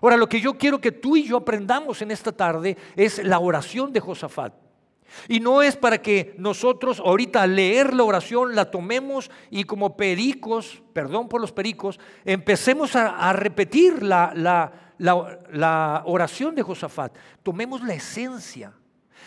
Ahora, 0.00 0.16
lo 0.16 0.28
que 0.28 0.40
yo 0.40 0.56
quiero 0.56 0.80
que 0.80 0.92
tú 0.92 1.16
y 1.16 1.24
yo 1.24 1.38
aprendamos 1.38 2.02
en 2.02 2.12
esta 2.12 2.30
tarde 2.30 2.76
es 2.94 3.18
la 3.24 3.40
oración 3.40 3.92
de 3.92 3.98
Josafat. 3.98 4.69
Y 5.28 5.40
no 5.40 5.62
es 5.62 5.76
para 5.76 6.00
que 6.00 6.34
nosotros 6.38 7.00
ahorita 7.00 7.46
leer 7.46 7.94
la 7.94 8.04
oración 8.04 8.54
la 8.54 8.70
tomemos 8.70 9.30
y 9.50 9.64
como 9.64 9.96
pericos, 9.96 10.82
perdón 10.92 11.28
por 11.28 11.40
los 11.40 11.52
pericos, 11.52 11.98
empecemos 12.24 12.96
a, 12.96 13.32
repetir 13.32 14.02
la, 14.02 14.32
la 14.98 16.02
oración 16.06 16.54
de 16.54 16.62
Josafat. 16.62 17.16
Tomemos 17.42 17.82
la 17.82 17.94
esencia. 17.94 18.74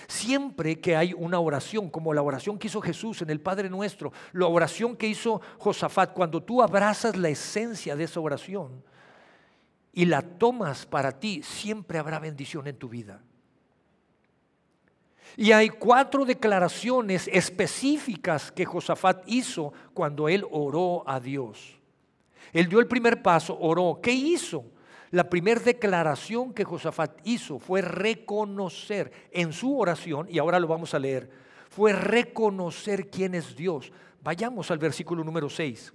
Siempre 0.08 0.80
que 0.80 0.96
hay 0.96 1.14
una 1.14 1.40
oración, 1.40 1.90
como 1.90 2.14
la 2.14 2.22
oración 2.22 2.58
que 2.58 2.68
hizo 2.68 2.82
Jesús 2.82 3.22
en 3.22 3.30
el 3.30 3.40
Padre 3.40 3.70
Nuestro, 3.70 4.12
la 4.34 4.48
oración 4.48 4.96
que 4.96 5.08
hizo 5.08 5.42
Josafat, 5.60 6.14
cuando 6.14 6.44
tú 6.44 6.62
abrazas 6.62 7.16
la 7.16 7.30
esencia 7.30 7.96
de 7.96 8.04
esa 8.04 8.20
oración 8.20 8.84
y 9.94 10.06
la 10.06 10.22
tomas 10.22 10.86
para 10.86 11.20
ti, 11.20 11.42
siempre 11.44 12.00
habrá 12.00 12.20
bendición 12.20 12.68
en 12.68 12.78
tu 12.78 12.90
vida. 12.90 13.22
Y 15.36 15.52
hay 15.52 15.70
cuatro 15.70 16.26
declaraciones 16.26 17.28
específicas 17.32 18.52
que 18.52 18.66
Josafat 18.66 19.24
hizo 19.26 19.74
cuando 19.94 20.30
él 20.30 20.46
oró 20.52 21.04
a 21.08 21.20
Dios. 21.20 21.80
Él 22.52 22.68
dio 22.68 22.80
el 22.80 22.88
primer 22.88 23.22
paso, 23.22 23.58
oró. 23.60 24.00
¿Qué 24.02 24.12
hizo? 24.12 24.64
La 25.10 25.30
primera 25.30 25.62
declaración 25.62 26.54
que 26.54 26.64
Josafat 26.64 27.20
hizo 27.24 27.60
fue 27.60 27.82
reconocer 27.82 29.12
en 29.32 29.54
su 29.54 29.78
oración, 29.78 30.28
y 30.30 30.40
ahora 30.40 30.60
lo 30.60 30.68
vamos 30.68 30.94
a 30.94 31.00
leer, 31.00 31.30
fue 31.70 31.94
reconocer 31.94 33.10
quién 33.10 33.36
es 33.36 33.56
Dios. 33.56 33.92
Vayamos 34.24 34.72
al 34.72 34.78
versículo 34.78 35.24
número 35.24 35.50
6. 35.50 35.94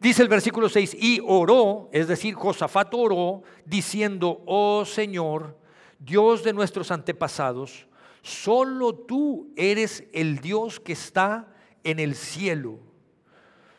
Dice 0.00 0.22
el 0.22 0.28
versículo 0.28 0.68
6, 0.68 0.96
y 0.98 1.20
oró, 1.26 1.88
es 1.92 2.06
decir, 2.06 2.34
Josafat 2.34 2.92
oró, 2.94 3.42
diciendo, 3.64 4.42
oh 4.46 4.84
Señor, 4.84 5.56
Dios 5.98 6.44
de 6.44 6.52
nuestros 6.52 6.90
antepasados, 6.90 7.86
solo 8.22 8.94
tú 8.94 9.52
eres 9.56 10.04
el 10.12 10.38
Dios 10.38 10.80
que 10.80 10.92
está 10.92 11.54
en 11.84 11.98
el 11.98 12.14
cielo. 12.14 12.78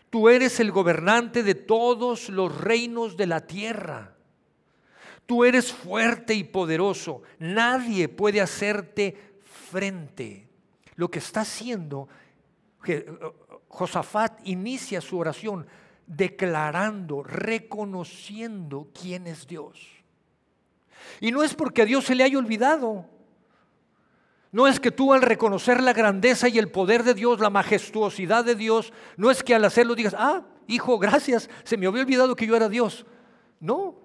Tú 0.09 0.27
eres 0.27 0.59
el 0.59 0.71
gobernante 0.71 1.43
de 1.43 1.55
todos 1.55 2.29
los 2.29 2.59
reinos 2.59 3.15
de 3.15 3.27
la 3.27 3.45
tierra. 3.45 4.15
Tú 5.25 5.45
eres 5.45 5.71
fuerte 5.71 6.33
y 6.33 6.43
poderoso. 6.43 7.21
Nadie 7.37 8.09
puede 8.09 8.41
hacerte 8.41 9.15
frente. 9.69 10.47
Lo 10.95 11.11
que 11.11 11.19
está 11.19 11.41
haciendo, 11.41 12.07
Josafat 13.67 14.39
inicia 14.45 14.99
su 14.99 15.19
oración 15.19 15.67
declarando, 16.07 17.21
reconociendo 17.21 18.89
quién 18.99 19.27
es 19.27 19.45
Dios. 19.45 19.98
Y 21.19 21.31
no 21.31 21.43
es 21.43 21.53
porque 21.53 21.83
a 21.83 21.85
Dios 21.85 22.05
se 22.05 22.15
le 22.15 22.23
haya 22.23 22.37
olvidado. 22.37 23.05
No 24.51 24.67
es 24.67 24.79
que 24.79 24.91
tú 24.91 25.13
al 25.13 25.21
reconocer 25.21 25.81
la 25.81 25.93
grandeza 25.93 26.47
y 26.49 26.57
el 26.57 26.71
poder 26.71 27.03
de 27.03 27.13
Dios, 27.13 27.39
la 27.39 27.51
majestuosidad 27.51 28.43
de 28.43 28.55
Dios, 28.55 28.93
no 29.15 29.29
es 29.29 29.43
que 29.43 29.53
al 29.53 29.63
hacerlo 29.63 29.93
digas, 29.93 30.15
ah, 30.17 30.43
hijo, 30.67 30.97
gracias, 30.97 31.49
se 31.63 31.77
me 31.77 31.85
había 31.85 32.01
olvidado 32.01 32.35
que 32.35 32.47
yo 32.47 32.55
era 32.55 32.67
Dios. 32.67 33.05
No, 33.59 33.95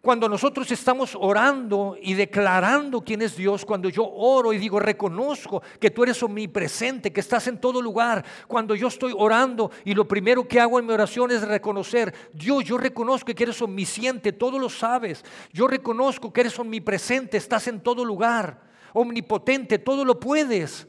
cuando 0.00 0.28
nosotros 0.30 0.70
estamos 0.70 1.16
orando 1.18 1.96
y 2.00 2.14
declarando 2.14 3.02
quién 3.02 3.20
es 3.20 3.36
Dios, 3.36 3.66
cuando 3.66 3.90
yo 3.90 4.08
oro 4.08 4.52
y 4.52 4.58
digo, 4.58 4.80
reconozco 4.80 5.62
que 5.78 5.90
tú 5.90 6.02
eres 6.02 6.22
omnipresente, 6.22 7.12
que 7.12 7.20
estás 7.20 7.46
en 7.48 7.58
todo 7.58 7.82
lugar, 7.82 8.24
cuando 8.48 8.74
yo 8.74 8.88
estoy 8.88 9.12
orando 9.16 9.70
y 9.84 9.94
lo 9.94 10.08
primero 10.08 10.48
que 10.48 10.58
hago 10.58 10.78
en 10.78 10.86
mi 10.86 10.92
oración 10.94 11.30
es 11.30 11.42
reconocer, 11.42 12.14
Dios, 12.32 12.64
yo 12.64 12.78
reconozco 12.78 13.34
que 13.34 13.42
eres 13.42 13.60
omnisciente, 13.60 14.32
todo 14.32 14.58
lo 14.58 14.70
sabes, 14.70 15.22
yo 15.52 15.66
reconozco 15.66 16.32
que 16.32 16.40
eres 16.40 16.58
omnipresente, 16.58 17.36
estás 17.36 17.68
en 17.68 17.80
todo 17.80 18.02
lugar, 18.02 18.62
omnipotente, 18.94 19.78
todo 19.78 20.04
lo 20.04 20.18
puedes. 20.18 20.86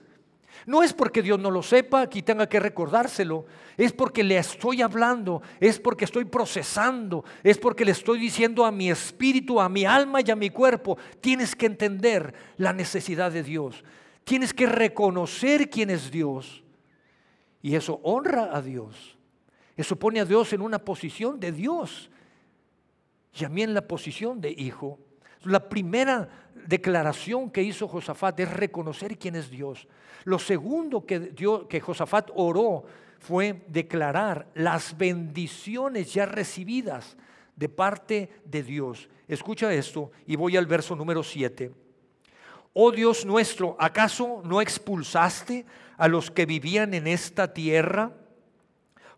No 0.66 0.84
es 0.84 0.94
porque 0.94 1.22
Dios 1.22 1.40
no 1.40 1.50
lo 1.50 1.64
sepa, 1.64 2.02
aquí 2.02 2.22
tenga 2.22 2.48
que 2.48 2.60
recordárselo, 2.60 3.46
es 3.78 3.94
porque 3.94 4.24
le 4.24 4.38
estoy 4.38 4.82
hablando, 4.82 5.42
es 5.60 5.80
porque 5.80 6.06
estoy 6.06 6.26
procesando, 6.26 7.26
es 7.44 7.58
porque 7.58 7.86
le 7.86 7.92
estoy 7.92 8.20
diciendo 8.20 8.66
a 8.66 8.72
mi 8.72 8.90
espíritu, 8.90 9.60
a 9.60 9.70
mi 9.70 9.86
alma 9.86 10.22
y 10.22 10.30
a 10.30 10.36
mi 10.36 10.50
cuerpo, 10.50 10.98
tienes 11.20 11.56
que 11.56 11.66
entender 11.66 12.34
la 12.58 12.74
necesidad 12.74 13.32
de 13.32 13.44
Dios, 13.44 13.84
tienes 14.24 14.54
que 14.54 14.68
reconocer 14.68 15.70
quién 15.70 15.90
es 15.90 16.12
Dios. 16.12 16.64
Y 17.64 17.76
eso 17.76 18.00
honra 18.04 18.56
a 18.56 18.62
Dios, 18.62 19.18
eso 19.78 19.96
pone 19.96 20.20
a 20.20 20.26
Dios 20.26 20.54
en 20.54 20.62
una 20.62 20.80
posición 20.80 21.40
de 21.40 21.52
Dios 21.52 22.10
y 23.34 23.46
a 23.46 23.50
mí 23.50 23.64
en 23.64 23.74
la 23.74 23.88
posición 23.88 24.42
de 24.42 24.52
hijo. 24.52 25.00
La 25.44 25.68
primera 25.68 26.30
declaración 26.68 27.50
que 27.50 27.64
hizo 27.64 27.88
Josafat 27.88 28.40
es 28.40 28.52
reconocer 28.52 29.18
quién 29.18 29.36
es 29.36 29.50
Dios. 29.50 29.88
Lo 30.24 30.40
segundo 30.40 31.06
que, 31.06 31.34
que 31.68 31.80
Josafat 31.80 32.30
oró 32.36 32.86
fue 33.20 33.64
declarar 33.68 34.48
las 34.56 34.98
bendiciones 34.98 36.14
ya 36.14 36.26
recibidas 36.26 37.18
de 37.56 37.70
parte 37.70 38.30
de 38.46 38.64
Dios. 38.64 39.10
Escucha 39.28 39.74
esto 39.74 40.12
y 40.26 40.36
voy 40.36 40.58
al 40.58 40.66
verso 40.66 40.96
número 40.96 41.24
7. 41.24 41.72
Oh 42.74 42.92
Dios 42.92 43.26
nuestro, 43.26 43.76
¿acaso 43.80 44.42
no 44.44 44.62
expulsaste 44.62 45.66
a 45.98 46.08
los 46.08 46.32
que 46.32 46.46
vivían 46.46 46.94
en 46.94 47.06
esta 47.06 47.54
tierra 47.54 48.14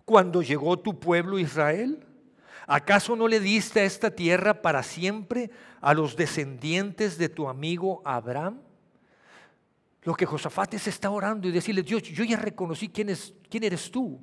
cuando 0.05 0.41
llegó 0.41 0.77
tu 0.77 0.99
pueblo 0.99 1.39
Israel? 1.39 2.05
¿Acaso 2.67 3.15
no 3.15 3.27
le 3.27 3.39
diste 3.39 3.81
a 3.81 3.83
esta 3.83 4.11
tierra 4.11 4.61
para 4.61 4.83
siempre 4.83 5.51
a 5.81 5.93
los 5.93 6.15
descendientes 6.15 7.17
de 7.17 7.29
tu 7.29 7.47
amigo 7.49 8.01
Abraham? 8.05 8.61
Lo 10.03 10.13
que 10.15 10.25
Josafat 10.25 10.73
está 10.73 11.09
orando 11.09 11.47
y 11.47 11.51
decirle, 11.51 11.81
Dios, 11.81 12.03
yo 12.03 12.23
ya 12.23 12.37
reconocí 12.37 12.89
quién 12.89 13.09
eres 13.63 13.91
tú. 13.91 14.21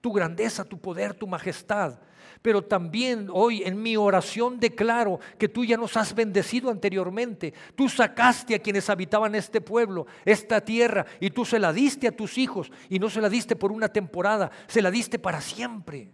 tu 0.00 0.12
grandeza, 0.12 0.64
tu 0.64 0.80
poder, 0.80 1.14
tu 1.14 1.26
majestad. 1.26 2.00
Pero 2.42 2.62
también 2.62 3.28
hoy 3.32 3.62
en 3.62 3.80
mi 3.80 3.96
oración 3.96 4.58
declaro 4.58 5.20
que 5.38 5.48
tú 5.48 5.64
ya 5.64 5.76
nos 5.76 5.96
has 5.96 6.12
bendecido 6.12 6.70
anteriormente. 6.70 7.54
Tú 7.76 7.88
sacaste 7.88 8.56
a 8.56 8.58
quienes 8.58 8.90
habitaban 8.90 9.36
este 9.36 9.60
pueblo, 9.60 10.06
esta 10.24 10.60
tierra, 10.60 11.06
y 11.20 11.30
tú 11.30 11.44
se 11.44 11.60
la 11.60 11.72
diste 11.72 12.08
a 12.08 12.16
tus 12.16 12.36
hijos. 12.36 12.72
Y 12.88 12.98
no 12.98 13.08
se 13.08 13.20
la 13.20 13.28
diste 13.28 13.54
por 13.54 13.70
una 13.70 13.88
temporada, 13.88 14.50
se 14.66 14.82
la 14.82 14.90
diste 14.90 15.20
para 15.20 15.40
siempre. 15.40 16.10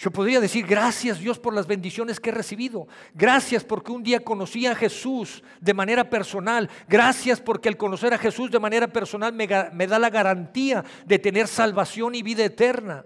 Yo 0.00 0.12
podría 0.12 0.38
decir 0.38 0.64
gracias 0.64 1.18
Dios 1.18 1.40
por 1.40 1.52
las 1.52 1.66
bendiciones 1.66 2.20
que 2.20 2.30
he 2.30 2.32
recibido. 2.32 2.86
Gracias 3.14 3.64
porque 3.64 3.90
un 3.90 4.04
día 4.04 4.20
conocí 4.20 4.64
a 4.64 4.76
Jesús 4.76 5.42
de 5.60 5.74
manera 5.74 6.08
personal. 6.08 6.70
Gracias 6.86 7.40
porque 7.40 7.68
el 7.68 7.76
conocer 7.76 8.14
a 8.14 8.18
Jesús 8.18 8.48
de 8.48 8.60
manera 8.60 8.86
personal 8.86 9.32
me, 9.32 9.48
da 9.48 9.98
la 9.98 10.08
garantía 10.08 10.84
de 11.04 11.18
tener 11.18 11.48
salvación 11.48 12.14
y 12.14 12.22
vida 12.22 12.44
eterna. 12.44 13.04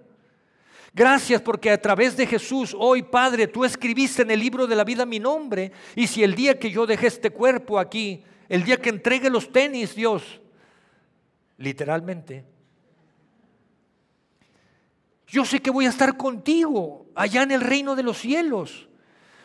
Gracias 0.92 1.40
porque 1.40 1.70
a 1.70 1.80
través 1.80 2.14
de 2.14 2.26
Jesús, 2.26 2.76
hoy 2.78 3.02
Padre, 3.02 3.46
tú 3.46 3.64
escribiste 3.64 4.20
en 4.20 4.30
el 4.30 4.40
libro 4.40 4.66
de 4.66 4.76
la 4.76 4.84
vida 4.84 5.06
mi 5.06 5.18
nombre. 5.18 5.72
Y 5.96 6.06
si 6.06 6.22
el 6.22 6.34
día 6.34 6.58
que 6.58 6.70
yo 6.70 6.84
dejé 6.84 7.06
este 7.06 7.30
cuerpo 7.30 7.78
aquí, 7.78 8.22
el 8.50 8.64
día 8.64 8.76
que 8.76 8.90
entregue 8.90 9.30
los 9.30 9.50
tenis, 9.50 9.94
Dios, 9.94 10.42
literalmente, 11.56 12.51
yo 15.32 15.46
sé 15.46 15.60
que 15.60 15.70
voy 15.70 15.86
a 15.86 15.88
estar 15.88 16.18
contigo 16.18 17.06
allá 17.14 17.42
en 17.42 17.52
el 17.52 17.62
reino 17.62 17.96
de 17.96 18.02
los 18.02 18.18
cielos. 18.18 18.86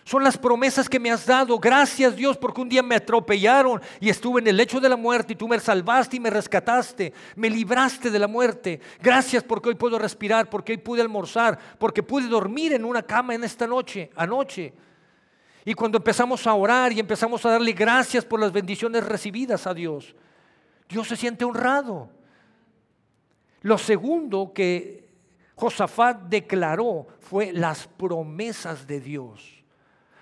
Son 0.04 0.22
las 0.22 0.38
promesas 0.38 0.90
que 0.90 1.00
me 1.00 1.12
has 1.12 1.26
dado. 1.26 1.58
Gracias 1.60 2.14
Dios 2.14 2.36
porque 2.38 2.60
un 2.60 2.68
día 2.68 2.84
me 2.84 2.96
atropellaron 2.96 3.82
y 4.02 4.10
estuve 4.10 4.42
en 4.42 4.48
el 4.48 4.58
lecho 4.58 4.82
de 4.82 4.90
la 4.90 4.98
muerte 4.98 5.32
y 5.32 5.38
tú 5.38 5.48
me 5.48 5.58
salvaste 5.62 6.18
y 6.18 6.20
me 6.20 6.30
rescataste. 6.30 7.14
Me 7.38 7.50
libraste 7.50 8.12
de 8.12 8.20
la 8.20 8.28
muerte. 8.28 8.82
Gracias 9.00 9.44
porque 9.44 9.70
hoy 9.70 9.76
puedo 9.76 9.98
respirar, 9.98 10.50
porque 10.50 10.74
hoy 10.74 10.78
pude 10.78 11.02
almorzar, 11.02 11.58
porque 11.80 12.04
pude 12.04 12.28
dormir 12.28 12.74
en 12.74 12.84
una 12.84 13.02
cama 13.02 13.34
en 13.34 13.46
esta 13.46 13.66
noche, 13.66 14.10
anoche. 14.18 14.74
Y 15.64 15.74
cuando 15.74 16.00
empezamos 16.00 16.46
a 16.48 16.54
orar 16.54 16.92
y 16.92 17.00
empezamos 17.00 17.46
a 17.46 17.52
darle 17.52 17.72
gracias 17.72 18.26
por 18.26 18.42
las 18.42 18.52
bendiciones 18.52 19.06
recibidas 19.06 19.66
a 19.66 19.74
Dios, 19.74 20.14
Dios 20.90 21.08
se 21.08 21.16
siente 21.16 21.46
honrado. 21.46 22.10
Lo 23.62 23.78
segundo 23.78 24.52
que 24.54 25.07
Josafat 25.58 26.30
declaró 26.30 27.08
fue 27.20 27.52
las 27.52 27.88
promesas 27.88 28.86
de 28.86 29.02
Dios. 29.02 29.64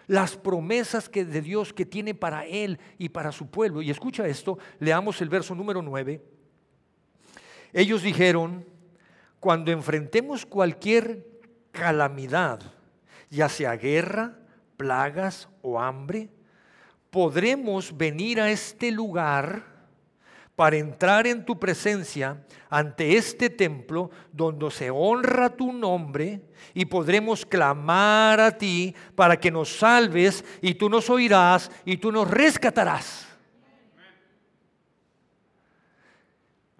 Las 0.08 0.38
promesas 0.38 1.10
que, 1.10 1.25
de 1.25 1.42
Dios 1.42 1.74
que 1.74 1.86
tiene 1.86 2.13
para 2.15 2.46
él 2.46 2.80
y 2.98 3.10
para 3.10 3.34
su 3.34 3.48
pueblo. 3.48 3.82
Y 3.82 3.89
escucha 3.89 4.25
esto, 4.25 4.58
leamos 4.80 5.20
el 5.22 5.27
verso 5.27 5.54
número 5.54 5.82
9. 5.82 6.22
Ellos 7.74 8.01
dijeron, 8.01 8.65
cuando 9.42 9.72
enfrentemos 9.72 10.46
cualquier 10.46 11.27
calamidad, 11.72 12.62
ya 13.30 13.50
sea 13.50 13.75
guerra, 13.75 14.39
plagas 14.77 15.50
o 15.62 15.82
hambre, 15.82 16.30
podremos 17.10 17.98
venir 17.98 18.39
a 18.39 18.50
este 18.50 18.89
lugar 18.89 19.75
para 20.55 20.77
entrar 20.77 21.27
en 21.27 21.43
tu 21.43 21.59
presencia 21.59 22.41
ante 22.69 23.17
este 23.17 23.50
templo 23.50 24.09
donde 24.31 24.71
se 24.71 24.89
honra 24.89 25.50
tu 25.50 25.74
nombre 25.74 26.41
y 26.74 26.85
podremos 26.85 27.45
clamar 27.45 28.39
a 28.39 28.57
ti 28.57 28.95
para 29.15 29.38
que 29.39 29.51
nos 29.51 29.77
salves 29.77 30.43
y 30.62 30.75
tú 30.75 30.89
nos 30.89 31.09
oirás 31.09 31.69
y 31.83 31.97
tú 31.97 32.12
nos 32.12 32.29
rescatarás. 32.29 33.27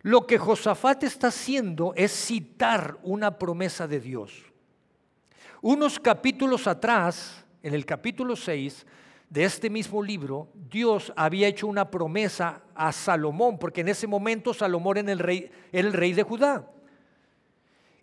Lo 0.02 0.28
que 0.28 0.38
Josafat 0.38 1.04
está 1.04 1.28
haciendo 1.28 1.92
es 1.96 2.12
citar 2.12 2.98
una 3.02 3.40
promesa 3.40 3.88
de 3.88 4.00
Dios. 4.00 4.46
Unos 5.62 6.00
capítulos 6.00 6.68
atrás, 6.68 7.44
en 7.64 7.74
el 7.74 7.88
capítulo 7.88 8.36
6, 8.36 8.86
de 9.30 9.44
este 9.44 9.70
mismo 9.70 10.02
libro, 10.04 10.50
Dios 10.70 11.12
había 11.16 11.48
hecho 11.48 11.68
una 11.68 11.90
promesa 11.90 12.62
a 12.74 12.92
Salomón, 12.92 13.58
porque 13.58 13.82
en 13.82 13.90
ese 13.90 14.08
momento 14.08 14.54
Salomón 14.54 14.98
era 14.98 15.12
el 15.12 15.20
rey, 15.20 15.52
era 15.72 15.88
el 15.88 15.94
rey 15.94 16.14
de 16.14 16.24
Judá. 16.24 16.70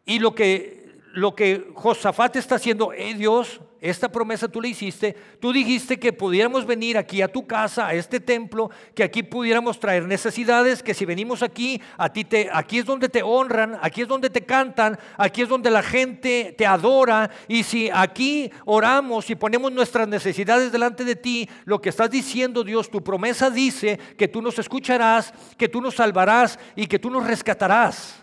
Y 0.05 0.19
lo 0.19 0.35
que 0.35 0.82
lo 1.13 1.35
que 1.35 1.71
Josafat 1.75 2.37
está 2.37 2.57
haciendo, 2.57 2.93
eh 2.93 3.15
Dios, 3.15 3.61
esta 3.83 4.11
promesa 4.11 4.47
tú 4.49 4.61
le 4.61 4.69
hiciste, 4.69 5.17
tú 5.41 5.53
dijiste 5.53 5.99
que 5.99 6.13
pudiéramos 6.13 6.65
venir 6.65 6.97
aquí 6.97 7.21
a 7.21 7.27
tu 7.27 7.47
casa, 7.47 7.89
a 7.89 7.95
este 7.95 8.21
templo, 8.21 8.71
que 8.95 9.03
aquí 9.03 9.23
pudiéramos 9.23 9.81
traer 9.81 10.07
necesidades, 10.07 10.83
que 10.83 10.95
si 10.95 11.05
venimos 11.05 11.43
aquí, 11.43 11.83
a 11.99 12.11
ti 12.13 12.25
te, 12.25 12.49
aquí 12.53 12.79
es 12.79 12.87
donde 12.87 13.09
te 13.09 13.23
honran, 13.23 13.77
aquí 13.83 14.03
es 14.03 14.09
donde 14.09 14.31
te 14.31 14.43
cantan, 14.43 14.99
aquí 15.19 15.43
es 15.43 15.49
donde 15.49 15.71
la 15.71 15.83
gente 15.83 16.55
te 16.57 16.65
adora, 16.65 17.31
y 17.49 17.65
si 17.65 17.91
aquí 17.93 18.51
oramos 18.65 19.29
y 19.29 19.35
ponemos 19.35 19.73
nuestras 19.73 20.07
necesidades 20.07 20.73
delante 20.73 21.05
de 21.05 21.17
ti, 21.17 21.49
lo 21.65 21.81
que 21.81 21.89
estás 21.89 22.09
diciendo, 22.09 22.63
Dios, 22.65 22.89
tu 22.89 23.03
promesa 23.03 23.51
dice 23.51 23.99
que 24.17 24.29
tú 24.29 24.41
nos 24.41 24.59
escucharás, 24.59 25.35
que 25.59 25.69
tú 25.69 25.83
nos 25.83 25.97
salvarás 25.97 26.59
y 26.77 26.87
que 26.87 27.01
tú 27.01 27.11
nos 27.11 27.27
rescatarás. 27.27 28.23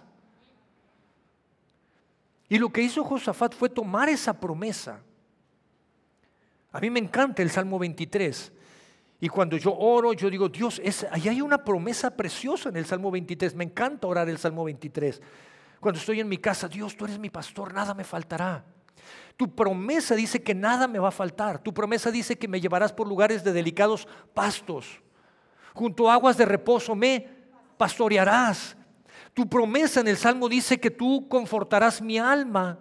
Y 2.50 2.58
lo 2.58 2.70
que 2.70 2.82
hizo 2.82 3.04
Josafat 3.04 3.54
fue 3.54 3.70
tomar 3.70 4.10
esa 4.10 4.34
promesa. 4.34 5.00
A 6.72 6.80
mí 6.80 6.90
me 6.90 7.00
encanta 7.00 7.44
el 7.44 7.52
Salmo 7.52 7.78
23. 7.78 8.52
Y 9.22 9.30
cuando 9.30 9.56
yo 9.58 9.76
oro, 9.78 10.14
yo 10.14 10.30
digo, 10.30 10.50
Dios, 10.50 10.82
es, 10.84 11.06
ahí 11.12 11.28
hay 11.28 11.42
una 11.42 11.64
promesa 11.64 12.16
preciosa 12.16 12.70
en 12.70 12.78
el 12.78 12.86
Salmo 12.86 13.12
23. 13.12 13.54
Me 13.54 13.66
encanta 13.66 14.08
orar 14.08 14.28
el 14.30 14.38
Salmo 14.38 14.64
23. 14.64 15.22
Cuando 15.80 16.00
estoy 16.00 16.20
en 16.20 16.28
mi 16.28 16.38
casa, 16.38 16.68
Dios, 16.68 16.98
tú 16.98 17.06
eres 17.06 17.20
mi 17.20 17.30
pastor, 17.30 17.74
nada 17.74 17.94
me 17.94 18.04
faltará. 18.04 18.66
Tu 19.38 19.54
promesa 19.54 20.16
dice 20.16 20.42
que 20.42 20.56
nada 20.56 20.88
me 20.88 21.00
va 21.00 21.10
a 21.10 21.12
faltar. 21.12 21.62
Tu 21.62 21.74
promesa 21.74 22.12
dice 22.12 22.38
que 22.38 22.48
me 22.48 22.60
llevarás 22.60 22.92
por 22.92 23.08
lugares 23.08 23.44
de 23.44 23.54
delicados 23.54 24.08
pastos. 24.34 25.02
Junto 25.74 26.10
a 26.10 26.14
aguas 26.14 26.38
de 26.38 26.46
reposo 26.46 26.96
me 26.96 27.28
pastorearás. 27.78 28.76
Tu 29.40 29.48
promesa 29.48 30.02
en 30.02 30.10
el 30.10 30.18
Salmo 30.18 30.50
dice 30.50 30.82
que 30.82 30.92
tú 30.92 31.30
confortarás 31.30 32.02
mi 32.02 32.18
alma. 32.18 32.78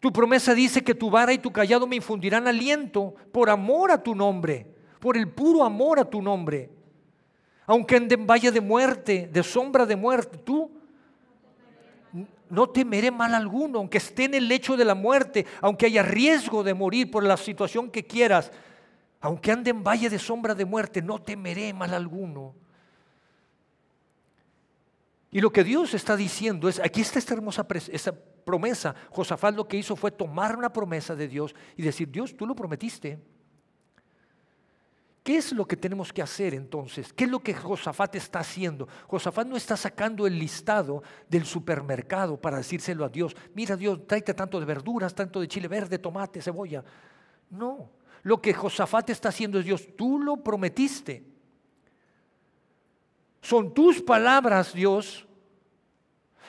Tu 0.00 0.12
promesa 0.12 0.52
dice 0.52 0.84
que 0.84 0.94
tu 0.94 1.08
vara 1.08 1.32
y 1.32 1.38
tu 1.38 1.50
callado 1.50 1.86
me 1.86 1.96
infundirán 1.96 2.46
aliento 2.46 3.14
por 3.32 3.48
amor 3.48 3.90
a 3.90 4.02
tu 4.02 4.14
nombre, 4.14 4.66
por 5.00 5.16
el 5.16 5.30
puro 5.30 5.64
amor 5.64 5.98
a 5.98 6.04
tu 6.04 6.20
nombre. 6.20 6.68
Aunque 7.64 7.96
ande 7.96 8.16
en 8.16 8.26
valle 8.26 8.52
de 8.52 8.60
muerte, 8.60 9.30
de 9.32 9.42
sombra 9.42 9.86
de 9.86 9.96
muerte, 9.96 10.36
tú 10.44 10.70
no 12.50 12.68
temeré 12.68 13.10
mal 13.10 13.34
alguno, 13.34 13.78
aunque 13.78 13.96
esté 13.96 14.24
en 14.24 14.34
el 14.34 14.46
lecho 14.46 14.76
de 14.76 14.84
la 14.84 14.94
muerte, 14.94 15.46
aunque 15.62 15.86
haya 15.86 16.02
riesgo 16.02 16.62
de 16.62 16.74
morir 16.74 17.10
por 17.10 17.24
la 17.24 17.38
situación 17.38 17.90
que 17.90 18.06
quieras, 18.06 18.52
aunque 19.22 19.52
ande 19.52 19.70
en 19.70 19.82
valle 19.82 20.10
de 20.10 20.18
sombra 20.18 20.54
de 20.54 20.66
muerte, 20.66 21.00
no 21.00 21.18
temeré 21.18 21.72
mal 21.72 21.94
alguno 21.94 22.65
y 25.36 25.40
lo 25.42 25.52
que 25.52 25.64
Dios 25.64 25.92
está 25.92 26.16
diciendo 26.16 26.66
es, 26.66 26.80
aquí 26.80 27.02
está 27.02 27.18
esta 27.18 27.34
hermosa 27.34 27.66
esa 27.92 28.10
promesa. 28.10 28.94
Josafat 29.10 29.54
lo 29.54 29.68
que 29.68 29.76
hizo 29.76 29.94
fue 29.94 30.10
tomar 30.10 30.56
una 30.56 30.72
promesa 30.72 31.14
de 31.14 31.28
Dios 31.28 31.54
y 31.76 31.82
decir, 31.82 32.10
Dios, 32.10 32.34
tú 32.34 32.46
lo 32.46 32.56
prometiste. 32.56 33.18
¿Qué 35.22 35.36
es 35.36 35.52
lo 35.52 35.66
que 35.66 35.76
tenemos 35.76 36.10
que 36.10 36.22
hacer 36.22 36.54
entonces? 36.54 37.12
¿Qué 37.12 37.24
es 37.24 37.30
lo 37.30 37.40
que 37.40 37.52
Josafat 37.52 38.14
está 38.14 38.38
haciendo? 38.38 38.88
Josafat 39.08 39.46
no 39.46 39.58
está 39.58 39.76
sacando 39.76 40.26
el 40.26 40.38
listado 40.38 41.02
del 41.28 41.44
supermercado 41.44 42.40
para 42.40 42.56
decírselo 42.56 43.04
a 43.04 43.10
Dios. 43.10 43.36
Mira 43.54 43.76
Dios, 43.76 44.06
tráete 44.06 44.32
tanto 44.32 44.58
de 44.58 44.64
verduras, 44.64 45.14
tanto 45.14 45.38
de 45.38 45.48
chile 45.48 45.68
verde, 45.68 45.98
tomate, 45.98 46.40
cebolla. 46.40 46.82
No, 47.50 47.90
lo 48.22 48.40
que 48.40 48.54
Josafat 48.54 49.10
está 49.10 49.28
haciendo 49.28 49.58
es 49.58 49.66
Dios, 49.66 49.86
tú 49.98 50.18
lo 50.18 50.38
prometiste. 50.38 51.26
Son 53.42 53.74
tus 53.74 54.00
palabras, 54.00 54.72
Dios. 54.72 55.25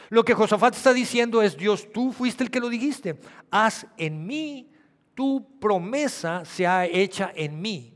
Lo 0.09 0.23
que 0.23 0.33
Josafat 0.33 0.75
está 0.75 0.93
diciendo 0.93 1.41
es, 1.41 1.57
Dios, 1.57 1.91
tú 1.91 2.11
fuiste 2.11 2.43
el 2.43 2.51
que 2.51 2.59
lo 2.59 2.69
dijiste. 2.69 3.19
Haz 3.51 3.85
en 3.97 4.25
mí, 4.25 4.71
tu 5.13 5.59
promesa 5.59 6.45
sea 6.45 6.85
hecha 6.85 7.31
en 7.35 7.59
mí. 7.59 7.93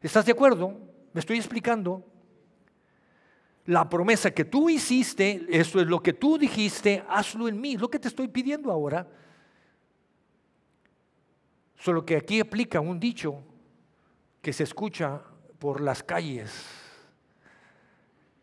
¿Estás 0.00 0.24
de 0.26 0.32
acuerdo? 0.32 0.78
Me 1.12 1.20
estoy 1.20 1.36
explicando. 1.36 2.02
La 3.66 3.88
promesa 3.88 4.30
que 4.30 4.44
tú 4.44 4.68
hiciste, 4.68 5.46
eso 5.48 5.80
es 5.80 5.86
lo 5.86 6.02
que 6.02 6.12
tú 6.12 6.38
dijiste, 6.38 7.02
hazlo 7.08 7.48
en 7.48 7.60
mí. 7.60 7.76
Lo 7.76 7.88
que 7.88 7.98
te 7.98 8.08
estoy 8.08 8.28
pidiendo 8.28 8.70
ahora. 8.70 9.06
Solo 11.76 12.04
que 12.04 12.16
aquí 12.16 12.40
aplica 12.40 12.80
un 12.80 12.98
dicho 12.98 13.42
que 14.40 14.52
se 14.52 14.64
escucha 14.64 15.22
por 15.58 15.80
las 15.80 16.02
calles. 16.02 16.52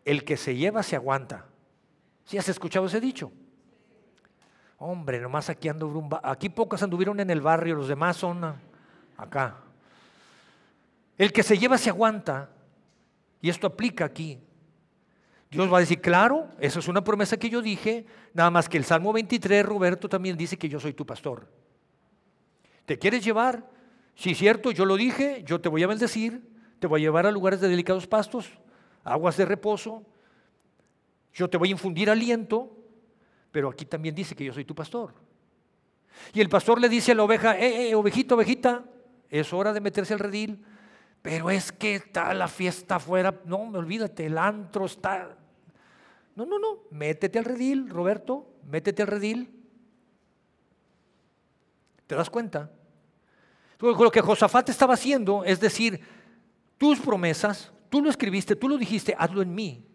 El 0.04 0.24
que 0.24 0.36
se 0.36 0.56
lleva 0.56 0.82
se 0.82 0.96
aguanta. 0.96 1.51
¿Sí 2.32 2.38
has 2.38 2.48
escuchado 2.48 2.86
ese 2.86 2.98
dicho? 2.98 3.30
Hombre, 4.78 5.20
nomás 5.20 5.50
aquí 5.50 5.68
ando, 5.68 6.08
aquí 6.22 6.48
pocos 6.48 6.82
anduvieron 6.82 7.20
en 7.20 7.28
el 7.28 7.42
barrio, 7.42 7.74
los 7.74 7.88
demás 7.88 8.16
son 8.16 8.42
acá. 9.18 9.58
El 11.18 11.30
que 11.30 11.42
se 11.42 11.58
lleva 11.58 11.76
se 11.76 11.90
aguanta, 11.90 12.48
y 13.42 13.50
esto 13.50 13.66
aplica 13.66 14.06
aquí. 14.06 14.40
Dios 15.50 15.70
va 15.70 15.76
a 15.76 15.80
decir, 15.80 16.00
claro, 16.00 16.48
esa 16.58 16.78
es 16.78 16.88
una 16.88 17.04
promesa 17.04 17.36
que 17.36 17.50
yo 17.50 17.60
dije, 17.60 18.06
nada 18.32 18.50
más 18.50 18.66
que 18.66 18.78
el 18.78 18.86
Salmo 18.86 19.12
23, 19.12 19.66
Roberto 19.66 20.08
también 20.08 20.34
dice 20.34 20.56
que 20.56 20.70
yo 20.70 20.80
soy 20.80 20.94
tu 20.94 21.04
pastor. 21.04 21.46
¿Te 22.86 22.98
quieres 22.98 23.22
llevar? 23.22 23.68
Es 24.16 24.38
cierto, 24.38 24.70
yo 24.70 24.86
lo 24.86 24.96
dije, 24.96 25.42
yo 25.44 25.60
te 25.60 25.68
voy 25.68 25.82
a 25.82 25.86
bendecir, 25.86 26.50
te 26.78 26.86
voy 26.86 27.02
a 27.02 27.04
llevar 27.04 27.26
a 27.26 27.30
lugares 27.30 27.60
de 27.60 27.68
delicados 27.68 28.06
pastos, 28.06 28.50
aguas 29.04 29.36
de 29.36 29.44
reposo, 29.44 30.06
yo 31.32 31.48
te 31.48 31.56
voy 31.56 31.68
a 31.68 31.72
infundir 31.72 32.10
aliento, 32.10 32.76
pero 33.50 33.70
aquí 33.70 33.84
también 33.84 34.14
dice 34.14 34.34
que 34.34 34.44
yo 34.44 34.52
soy 34.52 34.64
tu 34.64 34.74
pastor. 34.74 35.14
Y 36.32 36.40
el 36.40 36.48
pastor 36.48 36.80
le 36.80 36.88
dice 36.88 37.12
a 37.12 37.14
la 37.14 37.22
oveja, 37.22 37.58
eh, 37.58 37.90
eh, 37.90 37.94
ovejita, 37.94 38.34
ovejita, 38.34 38.84
es 39.28 39.52
hora 39.52 39.72
de 39.72 39.80
meterse 39.80 40.12
al 40.12 40.20
redil, 40.20 40.64
pero 41.22 41.50
es 41.50 41.72
que 41.72 41.96
está 41.96 42.34
la 42.34 42.48
fiesta 42.48 42.96
afuera, 42.96 43.40
no, 43.44 43.66
me 43.66 43.78
olvídate, 43.78 44.26
el 44.26 44.38
antro 44.38 44.86
está... 44.86 45.36
No, 46.34 46.46
no, 46.46 46.58
no, 46.58 46.84
métete 46.90 47.38
al 47.38 47.44
redil, 47.44 47.88
Roberto, 47.88 48.54
métete 48.66 49.02
al 49.02 49.08
redil. 49.08 49.50
¿Te 52.06 52.14
das 52.14 52.30
cuenta? 52.30 52.70
Lo 53.78 54.10
que 54.10 54.20
Josafat 54.20 54.68
estaba 54.68 54.94
haciendo 54.94 55.44
es 55.44 55.60
decir, 55.60 56.00
tus 56.78 57.00
promesas, 57.00 57.72
tú 57.90 58.00
lo 58.00 58.08
escribiste, 58.08 58.56
tú 58.56 58.68
lo 58.68 58.78
dijiste, 58.78 59.14
hazlo 59.18 59.42
en 59.42 59.54
mí. 59.54 59.91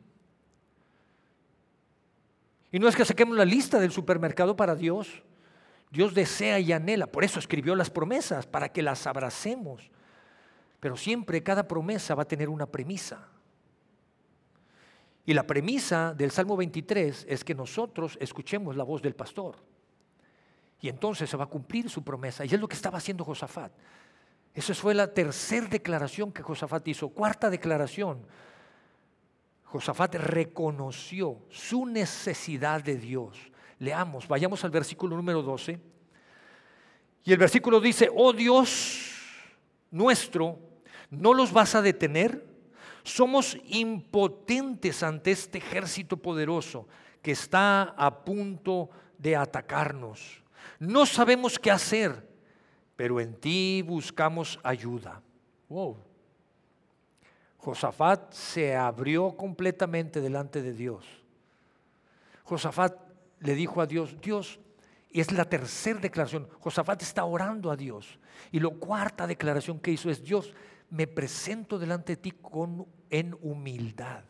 Y 2.71 2.80
no 2.80 2.88
es 2.88 2.95
que 2.95 3.06
saquemos 3.06 3.38
la 3.38 3.45
lista 3.45 3.80
del 3.80 3.91
supermercado 3.91 4.56
para 4.56 4.75
Dios. 4.75 5.23
Dios 5.89 6.13
desea 6.13 6.60
y 6.60 6.73
anhela, 6.73 7.08
por 7.08 7.23
eso 7.23 7.39
escribió 7.39 7.75
las 7.75 7.89
promesas, 7.89 8.45
para 8.45 8.69
que 8.69 8.82
las 8.82 9.08
abracemos. 9.08 9.89
Pero 10.80 10.97
siempre 10.97 11.41
cada 11.43 11.67
promesa 11.67 12.13
va 12.13 12.23
a 12.23 12.27
tener 12.27 12.49
una 12.49 12.65
premisa. 12.65 13.30
Y 15.25 15.34
la 15.34 15.43
premisa 15.43 16.13
del 16.13 16.32
Salmo 16.32 16.56
23 16.56 17.25
es 17.27 17.43
que 17.43 17.56
nosotros 17.56 18.17
escuchemos 18.21 18.75
la 18.75 18.84
voz 18.84 19.01
del 19.01 19.15
pastor. 19.15 19.56
Y 20.80 20.89
entonces 20.89 21.30
se 21.30 21.38
va 21.38 21.45
a 21.45 21.49
cumplir 21.49 21.89
su 21.89 22.03
promesa. 22.03 22.45
Y 22.45 22.49
es 22.53 22.60
lo 22.60 22.67
que 22.67 22.75
estaba 22.75 22.97
haciendo 22.97 23.25
Josafat. 23.25 23.71
Esa 24.53 24.73
fue 24.73 24.93
la 24.93 25.13
tercera 25.13 25.67
declaración 25.67 26.32
que 26.32 26.41
Josafat 26.41 26.88
hizo. 26.88 27.10
Cuarta 27.10 27.49
declaración. 27.49 28.25
Josafat 29.67 30.15
reconoció 30.15 31.39
su 31.49 31.86
necesidad 31.86 32.82
de 32.82 32.95
Dios. 32.95 33.38
Leamos, 33.80 34.27
vayamos 34.27 34.63
al 34.63 34.71
versículo 34.71 35.15
número 35.15 35.41
12. 35.41 35.80
Y 37.25 37.34
el 37.34 37.38
versículo 37.38 37.82
dice, 37.82 38.10
oh 38.15 38.32
Dios 38.32 39.12
nuestro, 39.91 40.58
¿no 41.10 41.34
los 41.34 41.51
vas 41.51 41.75
a 41.75 41.82
detener? 41.82 42.47
Somos 43.03 43.58
impotentes 43.65 45.03
ante 45.03 45.32
este 45.32 45.58
ejército 45.58 46.15
poderoso 46.15 46.88
que 47.21 47.32
está 47.32 47.84
a 47.97 48.23
punto 48.23 48.89
de 49.17 49.36
atacarnos. 49.36 50.43
No 50.80 51.06
sabemos 51.06 51.60
qué 51.60 51.71
hacer, 51.71 52.25
pero 52.95 53.19
en 53.19 53.36
ti 53.36 53.84
buscamos 53.86 54.60
ayuda. 54.63 55.21
Wow. 55.67 56.07
Josafat 57.58 58.32
se 58.34 58.76
abrió 58.76 59.36
completamente 59.36 60.22
delante 60.22 60.62
de 60.62 60.74
Dios. 60.74 61.06
Josafat 62.43 62.96
le 63.39 63.56
dijo 63.56 63.82
a 63.82 63.86
Dios, 63.86 64.15
Dios, 64.22 64.60
y 65.10 65.20
es 65.20 65.32
la 65.32 65.46
tercera 65.46 66.00
declaración, 66.00 66.48
Josafat 66.60 67.02
está 67.02 67.26
orando 67.26 67.72
a 67.72 67.76
Dios. 67.76 68.20
Y 68.52 68.60
la 68.60 68.70
cuarta 68.70 69.28
declaración 69.28 69.80
que 69.80 69.91
hizo 69.91 70.10
es, 70.10 70.24
Dios, 70.24 70.54
me 70.89 71.08
presento 71.08 71.78
delante 71.78 72.13
de 72.13 72.22
ti 72.22 72.32
con, 72.32 72.86
en 73.10 73.36
humildad. 73.41 74.24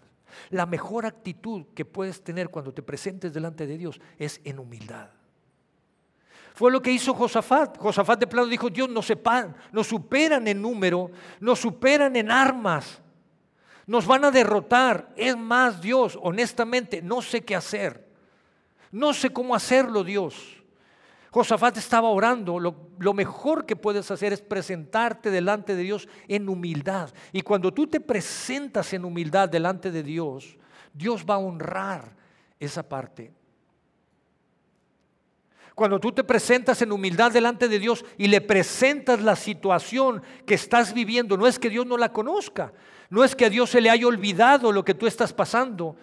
La 0.49 0.65
mejor 0.65 1.05
actitud 1.05 1.65
que 1.73 1.85
puedes 1.85 2.23
tener 2.23 2.49
cuando 2.49 2.73
te 2.73 2.83
presentes 2.83 3.33
delante 3.33 3.67
de 3.67 3.77
Dios 3.77 3.99
es 4.17 4.41
en 4.43 4.59
humildad. 4.59 5.09
Fue 6.53 6.71
lo 6.71 6.81
que 6.81 6.91
hizo 6.91 7.13
Josafat. 7.13 7.77
Josafat 7.77 8.19
de 8.19 8.27
plano 8.27 8.47
dijo, 8.47 8.69
Dios 8.69 8.89
nos, 8.89 9.05
sepan, 9.05 9.55
nos 9.71 9.87
superan 9.87 10.47
en 10.47 10.61
número, 10.61 11.11
nos 11.39 11.59
superan 11.59 12.15
en 12.15 12.31
armas, 12.31 13.01
nos 13.87 14.05
van 14.05 14.25
a 14.25 14.31
derrotar. 14.31 15.11
Es 15.15 15.35
más, 15.35 15.81
Dios, 15.81 16.19
honestamente, 16.21 17.01
no 17.01 17.21
sé 17.21 17.43
qué 17.43 17.55
hacer. 17.55 18.05
No 18.91 19.13
sé 19.13 19.31
cómo 19.31 19.55
hacerlo, 19.55 20.03
Dios. 20.03 20.57
Josafat 21.31 21.77
estaba 21.77 22.09
orando, 22.09 22.57
lo, 22.59 23.13
mejor 23.13 23.65
que 23.65 23.75
puedes 23.75 24.09
hacer 24.09 24.33
es 24.33 24.41
presentarte 24.41 25.29
delante 25.29 25.75
de 25.75 25.83
Dios 25.83 26.07
en 26.27 26.49
humildad. 26.49 27.13
Y 27.31 27.41
cuando 27.41 27.73
tú 27.73 27.85
te 27.87 27.99
presentas 27.99 28.93
en 28.93 29.05
humildad 29.05 29.49
delante 29.49 29.91
de 29.91 30.03
Dios, 30.03 30.57
Dios 30.93 31.25
va 31.29 31.35
a 31.35 31.39
honrar 31.39 32.15
esa 32.59 32.87
parte. 32.87 33.31
Cuando 35.77 35.99
tú 35.99 36.11
te 36.11 36.23
presentas 36.23 36.81
en 36.81 36.91
humildad 36.91 37.31
delante 37.31 37.67
de 37.67 37.77
Dios 37.77 38.03
y 38.17 38.29
le 38.29 38.41
presentas 38.41 39.21
la 39.21 39.35
situación 39.35 40.23
que 40.43 40.55
estás 40.55 40.91
viviendo, 40.91 41.37
no 41.37 41.45
es 41.45 41.59
que 41.59 41.69
Dios 41.69 41.85
no 41.85 41.97
la 41.97 42.11
conozca, 42.11 42.73
no 43.11 43.23
es 43.23 43.35
que 43.35 43.45
a 43.45 43.49
Dios 43.51 43.69
se 43.69 43.79
le 43.79 43.91
haya 43.91 44.07
olvidado 44.07 44.71
lo 44.71 44.83
que 44.83 44.95
tú 44.95 45.05
estás 45.05 45.33
pasando, 45.33 45.95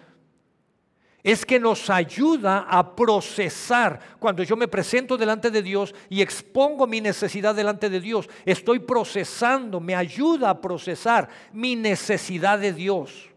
es 1.21 1.45
que 1.45 1.59
nos 1.59 1.89
ayuda 1.89 2.59
a 2.69 2.95
procesar. 2.95 3.99
Cuando 4.17 4.43
yo 4.43 4.55
me 4.55 4.69
presento 4.69 5.17
delante 5.17 5.51
de 5.51 5.61
Dios 5.61 5.93
y 6.07 6.21
expongo 6.21 6.87
mi 6.87 7.01
necesidad 7.01 7.53
delante 7.53 7.89
de 7.89 7.99
Dios, 7.99 8.29
estoy 8.45 8.79
procesando, 8.79 9.81
me 9.81 9.93
ayuda 9.93 10.51
a 10.51 10.61
procesar 10.61 11.27
mi 11.51 11.75
necesidad 11.75 12.59
de 12.59 12.71
Dios. 12.71 13.29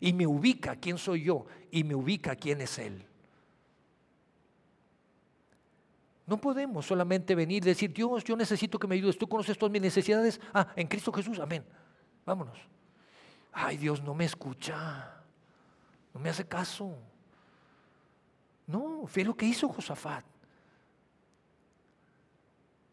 Y 0.00 0.12
me 0.12 0.26
ubica 0.26 0.74
quién 0.74 0.98
soy 0.98 1.22
yo 1.22 1.46
y 1.70 1.84
me 1.84 1.94
ubica 1.94 2.34
quién 2.34 2.62
es 2.62 2.80
Él. 2.80 3.06
No 6.26 6.38
podemos 6.38 6.86
solamente 6.86 7.34
venir 7.34 7.62
y 7.62 7.66
decir, 7.66 7.92
Dios, 7.92 8.24
yo 8.24 8.36
necesito 8.36 8.78
que 8.78 8.86
me 8.86 8.94
ayudes. 8.94 9.18
Tú 9.18 9.28
conoces 9.28 9.58
todas 9.58 9.72
mis 9.72 9.82
necesidades. 9.82 10.40
Ah, 10.54 10.68
en 10.74 10.86
Cristo 10.86 11.12
Jesús, 11.12 11.38
amén. 11.38 11.64
Vámonos. 12.24 12.58
Ay, 13.52 13.76
Dios 13.76 14.02
no 14.02 14.14
me 14.14 14.24
escucha. 14.24 15.22
No 16.14 16.20
me 16.20 16.30
hace 16.30 16.46
caso. 16.46 16.96
No, 18.66 19.06
fue 19.06 19.24
lo 19.24 19.36
que 19.36 19.46
hizo 19.46 19.68
Josafat. 19.68 20.24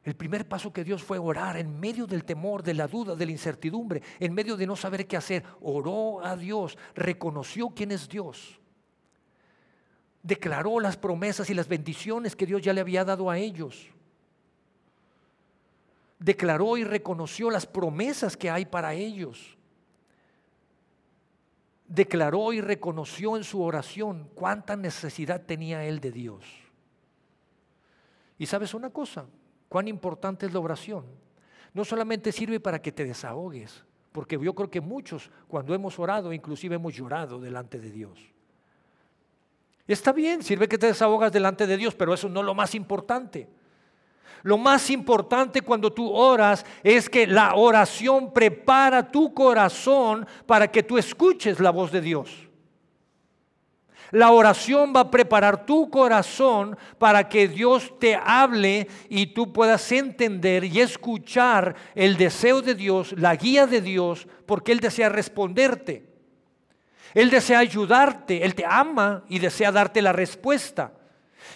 El 0.03 0.15
primer 0.15 0.47
paso 0.47 0.73
que 0.73 0.83
Dios 0.83 1.03
fue 1.03 1.19
orar 1.19 1.57
en 1.57 1.79
medio 1.79 2.07
del 2.07 2.25
temor, 2.25 2.63
de 2.63 2.73
la 2.73 2.87
duda, 2.87 3.15
de 3.15 3.25
la 3.25 3.31
incertidumbre, 3.31 4.01
en 4.19 4.33
medio 4.33 4.57
de 4.57 4.65
no 4.65 4.75
saber 4.75 5.07
qué 5.07 5.15
hacer. 5.15 5.43
Oró 5.61 6.25
a 6.25 6.35
Dios, 6.35 6.77
reconoció 6.95 7.69
quién 7.69 7.91
es 7.91 8.09
Dios. 8.09 8.59
Declaró 10.23 10.79
las 10.79 10.97
promesas 10.97 11.49
y 11.49 11.53
las 11.53 11.67
bendiciones 11.67 12.35
que 12.35 12.45
Dios 12.45 12.61
ya 12.61 12.73
le 12.73 12.81
había 12.81 13.03
dado 13.03 13.29
a 13.29 13.37
ellos. 13.37 13.87
Declaró 16.19 16.77
y 16.77 16.83
reconoció 16.83 17.49
las 17.49 17.65
promesas 17.65 18.37
que 18.37 18.49
hay 18.49 18.65
para 18.65 18.93
ellos 18.93 19.57
declaró 21.93 22.53
y 22.53 22.61
reconoció 22.61 23.35
en 23.35 23.43
su 23.43 23.61
oración 23.61 24.29
cuánta 24.33 24.77
necesidad 24.77 25.41
tenía 25.41 25.83
él 25.83 25.99
de 25.99 26.11
Dios. 26.11 26.45
Y 28.37 28.45
sabes 28.45 28.73
una 28.73 28.89
cosa, 28.89 29.25
cuán 29.67 29.87
importante 29.89 30.45
es 30.45 30.53
la 30.53 30.61
oración. 30.61 31.05
No 31.73 31.83
solamente 31.83 32.31
sirve 32.31 32.59
para 32.59 32.81
que 32.81 32.93
te 32.93 33.03
desahogues, 33.03 33.83
porque 34.13 34.39
yo 34.41 34.55
creo 34.55 34.71
que 34.71 34.81
muchos 34.81 35.29
cuando 35.47 35.75
hemos 35.75 35.99
orado 35.99 36.31
inclusive 36.31 36.75
hemos 36.75 36.93
llorado 36.93 37.39
delante 37.39 37.77
de 37.79 37.91
Dios. 37.91 38.30
Está 39.87 40.11
bien, 40.11 40.43
sirve 40.43 40.67
que 40.67 40.77
te 40.77 40.87
desahogas 40.87 41.31
delante 41.31 41.67
de 41.67 41.77
Dios, 41.77 41.95
pero 41.95 42.13
eso 42.13 42.29
no 42.29 42.41
es 42.41 42.45
lo 42.45 42.55
más 42.55 42.75
importante. 42.75 43.49
Lo 44.43 44.57
más 44.57 44.89
importante 44.89 45.61
cuando 45.61 45.91
tú 45.93 46.11
oras 46.11 46.65
es 46.83 47.09
que 47.09 47.27
la 47.27 47.55
oración 47.55 48.33
prepara 48.33 49.11
tu 49.11 49.33
corazón 49.33 50.25
para 50.45 50.69
que 50.69 50.83
tú 50.83 50.97
escuches 50.97 51.59
la 51.59 51.69
voz 51.69 51.91
de 51.91 52.01
Dios. 52.01 52.47
La 54.11 54.31
oración 54.31 54.91
va 54.93 55.01
a 55.01 55.11
preparar 55.11 55.65
tu 55.65 55.89
corazón 55.89 56.77
para 56.97 57.29
que 57.29 57.47
Dios 57.47 57.97
te 57.97 58.15
hable 58.15 58.87
y 59.07 59.27
tú 59.27 59.53
puedas 59.53 59.89
entender 59.91 60.65
y 60.65 60.81
escuchar 60.81 61.75
el 61.95 62.17
deseo 62.17 62.61
de 62.61 62.75
Dios, 62.75 63.13
la 63.17 63.35
guía 63.35 63.67
de 63.67 63.79
Dios, 63.79 64.27
porque 64.45 64.73
Él 64.73 64.81
desea 64.81 65.07
responderte. 65.07 66.10
Él 67.13 67.29
desea 67.29 67.59
ayudarte, 67.59 68.43
Él 68.43 68.55
te 68.55 68.65
ama 68.65 69.23
y 69.27 69.39
desea 69.39 69.71
darte 69.71 70.01
la 70.01 70.13
respuesta. 70.13 70.93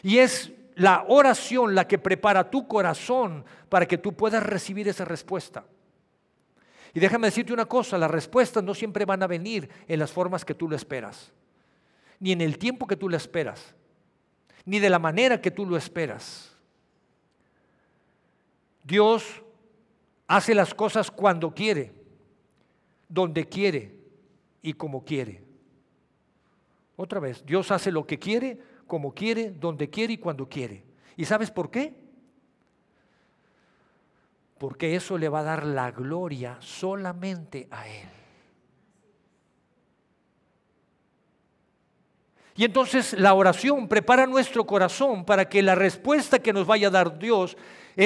Y 0.04 0.18
es 0.18 0.52
la 0.76 1.06
oración 1.08 1.74
la 1.74 1.88
que 1.88 1.98
prepara 1.98 2.50
tu 2.50 2.68
corazón 2.68 3.46
para 3.70 3.86
que 3.86 3.98
tú 3.98 4.14
puedas 4.14 4.44
recibir 4.44 4.88
esa 4.88 5.06
respuesta. 5.06 5.66
Y 6.94 7.00
déjame 7.00 7.28
decirte 7.28 7.54
una 7.54 7.66
cosa, 7.66 7.98
las 7.98 8.12
respuestas 8.12 8.64
no 8.64 8.74
siempre 8.74 9.06
van 9.06 9.24
a 9.24 9.28
venir 9.28 9.70
en 9.88 10.00
las 10.00 10.12
formas 10.12 10.46
que 10.46 10.54
tú 10.54 10.70
lo 10.70 10.76
esperas, 10.76 11.32
ni 12.20 12.32
en 12.32 12.42
el 12.42 12.58
tiempo 12.58 12.88
que 12.88 12.96
tú 12.96 13.10
lo 13.10 13.18
esperas, 13.18 13.76
ni 14.64 14.80
de 14.80 14.90
la 14.90 15.00
manera 15.00 15.42
que 15.42 15.52
tú 15.52 15.66
lo 15.66 15.76
esperas. 15.76 16.56
Dios 18.84 19.44
hace 20.28 20.56
las 20.56 20.74
cosas 20.74 21.12
cuando 21.12 21.54
quiere, 21.54 21.94
donde 23.10 23.48
quiere 23.48 24.00
y 24.62 24.74
como 24.74 25.04
quiere. 25.04 25.45
Otra 26.96 27.20
vez, 27.20 27.46
Dios 27.46 27.72
hace 27.72 27.92
lo 27.92 28.06
que 28.06 28.20
quiere, 28.20 28.58
como 28.88 29.14
quiere, 29.14 29.52
donde 29.52 29.90
quiere 29.90 30.14
y 30.14 30.18
cuando 30.18 30.48
quiere. 30.48 30.86
¿Y 31.18 31.26
sabes 31.26 31.52
por 31.52 31.70
qué? 31.70 31.94
Porque 34.58 34.96
eso 34.96 35.18
le 35.18 35.30
va 35.30 35.40
a 35.40 35.44
dar 35.44 35.66
la 35.66 35.92
gloria 35.92 36.58
solamente 36.62 37.68
a 37.72 37.88
Él. 37.88 38.10
Y 42.58 42.64
entonces 42.64 43.20
la 43.20 43.34
oración 43.34 43.90
prepara 43.90 44.26
nuestro 44.26 44.66
corazón 44.66 45.26
para 45.26 45.50
que 45.50 45.62
la 45.62 45.76
respuesta 45.76 46.40
que 46.40 46.54
nos 46.54 46.66
vaya 46.66 46.88
a 46.88 46.92
dar 46.92 47.20
Dios 47.20 47.58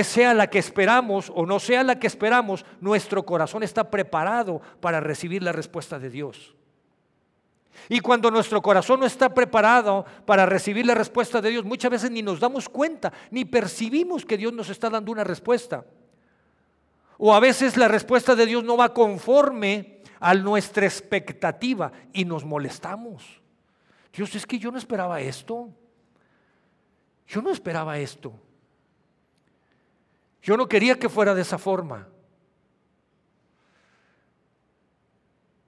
sea 0.03 0.33
la 0.33 0.47
que 0.47 0.57
esperamos 0.57 1.31
o 1.35 1.45
no 1.45 1.59
sea 1.59 1.83
la 1.83 1.99
que 1.99 2.07
esperamos, 2.07 2.65
nuestro 2.81 3.25
corazón 3.25 3.61
está 3.61 3.91
preparado 3.91 4.59
para 4.79 4.99
recibir 4.99 5.43
la 5.43 5.51
respuesta 5.51 5.99
de 5.99 6.09
Dios. 6.09 6.55
Y 7.87 7.99
cuando 8.01 8.29
nuestro 8.29 8.61
corazón 8.61 8.99
no 8.99 9.05
está 9.05 9.33
preparado 9.33 10.05
para 10.25 10.45
recibir 10.45 10.85
la 10.85 10.95
respuesta 10.95 11.41
de 11.41 11.51
Dios, 11.51 11.63
muchas 11.65 11.91
veces 11.91 12.11
ni 12.11 12.21
nos 12.21 12.39
damos 12.39 12.67
cuenta, 12.67 13.13
ni 13.31 13.45
percibimos 13.45 14.25
que 14.25 14.37
Dios 14.37 14.53
nos 14.53 14.69
está 14.69 14.89
dando 14.89 15.11
una 15.11 15.23
respuesta. 15.23 15.85
O 17.17 17.33
a 17.33 17.39
veces 17.39 17.77
la 17.77 17.87
respuesta 17.87 18.35
de 18.35 18.45
Dios 18.45 18.63
no 18.63 18.77
va 18.77 18.93
conforme 18.93 20.01
a 20.19 20.33
nuestra 20.35 20.85
expectativa 20.85 21.91
y 22.13 22.25
nos 22.25 22.43
molestamos. 22.43 23.41
Dios, 24.13 24.35
es 24.35 24.45
que 24.45 24.59
yo 24.59 24.71
no 24.71 24.77
esperaba 24.77 25.21
esto. 25.21 25.69
Yo 27.27 27.41
no 27.41 27.51
esperaba 27.51 27.97
esto. 27.99 28.33
Yo 30.41 30.57
no 30.57 30.67
quería 30.67 30.97
que 30.97 31.09
fuera 31.09 31.35
de 31.35 31.41
esa 31.41 31.57
forma. 31.57 32.07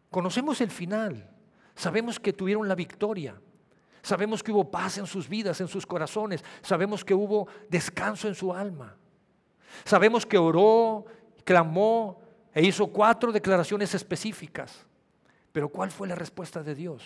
Conocemos 0.09 0.59
el 0.61 0.71
final. 0.71 1.30
Sabemos 1.81 2.19
que 2.19 2.31
tuvieron 2.31 2.67
la 2.67 2.75
victoria. 2.75 3.33
Sabemos 4.03 4.43
que 4.43 4.51
hubo 4.51 4.69
paz 4.69 4.99
en 4.99 5.07
sus 5.07 5.27
vidas, 5.27 5.59
en 5.61 5.67
sus 5.67 5.83
corazones. 5.83 6.43
Sabemos 6.61 7.03
que 7.03 7.15
hubo 7.15 7.47
descanso 7.69 8.27
en 8.27 8.35
su 8.35 8.53
alma. 8.53 8.95
Sabemos 9.83 10.23
que 10.23 10.37
oró, 10.37 11.05
clamó 11.43 12.21
e 12.53 12.63
hizo 12.63 12.85
cuatro 12.85 13.31
declaraciones 13.31 13.95
específicas. 13.95 14.85
Pero 15.51 15.69
¿cuál 15.69 15.89
fue 15.89 16.07
la 16.07 16.13
respuesta 16.13 16.61
de 16.61 16.75
Dios? 16.75 17.03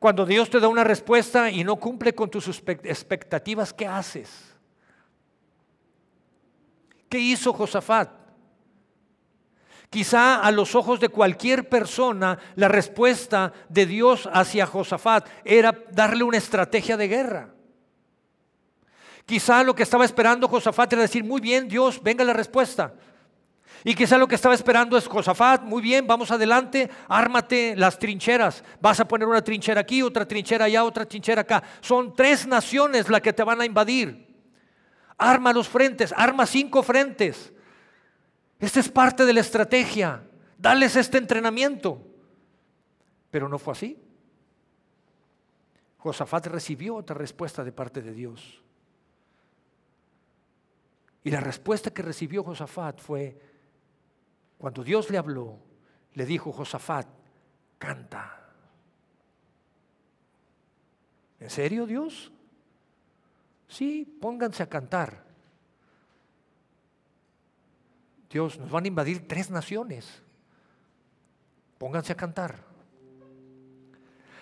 Cuando 0.00 0.26
Dios 0.26 0.50
te 0.50 0.58
da 0.58 0.66
una 0.66 0.82
respuesta 0.82 1.52
y 1.52 1.62
no 1.62 1.76
cumple 1.76 2.16
con 2.16 2.28
tus 2.28 2.48
expectativas, 2.48 3.72
¿qué 3.72 3.86
haces? 3.86 4.56
¿Qué 7.08 7.20
hizo 7.20 7.52
Josafat? 7.52 8.23
Quizá 9.90 10.40
a 10.40 10.50
los 10.50 10.74
ojos 10.74 10.98
de 11.00 11.08
cualquier 11.08 11.68
persona 11.68 12.38
la 12.56 12.68
respuesta 12.68 13.52
de 13.68 13.86
Dios 13.86 14.28
hacia 14.32 14.66
Josafat 14.66 15.28
era 15.44 15.72
darle 15.92 16.24
una 16.24 16.38
estrategia 16.38 16.96
de 16.96 17.08
guerra. 17.08 17.54
Quizá 19.26 19.62
lo 19.62 19.74
que 19.74 19.84
estaba 19.84 20.04
esperando 20.04 20.48
Josafat 20.48 20.92
era 20.92 21.02
decir, 21.02 21.24
muy 21.24 21.40
bien 21.40 21.68
Dios, 21.68 22.02
venga 22.02 22.24
la 22.24 22.32
respuesta. 22.32 22.94
Y 23.86 23.94
quizá 23.94 24.16
lo 24.16 24.26
que 24.26 24.34
estaba 24.34 24.54
esperando 24.54 24.96
es 24.96 25.06
Josafat, 25.06 25.62
muy 25.62 25.82
bien, 25.82 26.06
vamos 26.06 26.30
adelante, 26.30 26.90
ármate 27.06 27.76
las 27.76 27.98
trincheras. 27.98 28.64
Vas 28.80 28.98
a 28.98 29.06
poner 29.06 29.28
una 29.28 29.44
trinchera 29.44 29.82
aquí, 29.82 30.02
otra 30.02 30.26
trinchera 30.26 30.64
allá, 30.64 30.84
otra 30.84 31.04
trinchera 31.04 31.42
acá. 31.42 31.62
Son 31.82 32.14
tres 32.14 32.46
naciones 32.46 33.10
las 33.10 33.20
que 33.20 33.34
te 33.34 33.44
van 33.44 33.60
a 33.60 33.66
invadir. 33.66 34.26
Arma 35.18 35.52
los 35.52 35.68
frentes, 35.68 36.14
arma 36.16 36.46
cinco 36.46 36.82
frentes. 36.82 37.52
Esta 38.58 38.80
es 38.80 38.88
parte 38.88 39.24
de 39.24 39.32
la 39.32 39.40
estrategia. 39.40 40.22
Dales 40.58 40.96
este 40.96 41.18
entrenamiento. 41.18 42.00
Pero 43.30 43.48
no 43.48 43.58
fue 43.58 43.72
así. 43.72 43.98
Josafat 45.98 46.46
recibió 46.46 46.96
otra 46.96 47.16
respuesta 47.16 47.64
de 47.64 47.72
parte 47.72 48.02
de 48.02 48.12
Dios. 48.12 48.62
Y 51.22 51.30
la 51.30 51.40
respuesta 51.40 51.90
que 51.90 52.02
recibió 52.02 52.44
Josafat 52.44 53.00
fue, 53.00 53.40
cuando 54.58 54.84
Dios 54.84 55.10
le 55.10 55.16
habló, 55.16 55.58
le 56.12 56.26
dijo 56.26 56.52
Josafat, 56.52 57.08
canta. 57.78 58.44
¿En 61.40 61.48
serio 61.48 61.86
Dios? 61.86 62.30
Sí, 63.66 64.04
pónganse 64.20 64.62
a 64.62 64.68
cantar. 64.68 65.23
Dios, 68.34 68.58
nos 68.58 68.68
van 68.68 68.82
a 68.82 68.88
invadir 68.88 69.28
tres 69.28 69.48
naciones. 69.48 70.20
Pónganse 71.78 72.12
a 72.12 72.16
cantar. 72.16 72.56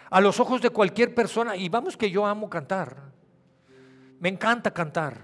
A 0.09 0.19
los 0.19 0.41
ojos 0.41 0.63
de 0.63 0.71
cualquier 0.71 1.15
persona, 1.15 1.57
y 1.57 1.69
vamos 1.69 1.99
que 1.99 2.11
yo 2.11 2.25
amo 2.25 2.49
cantar. 2.49 3.13
Me 4.19 4.31
encanta 4.31 4.71
cantar. 4.71 5.21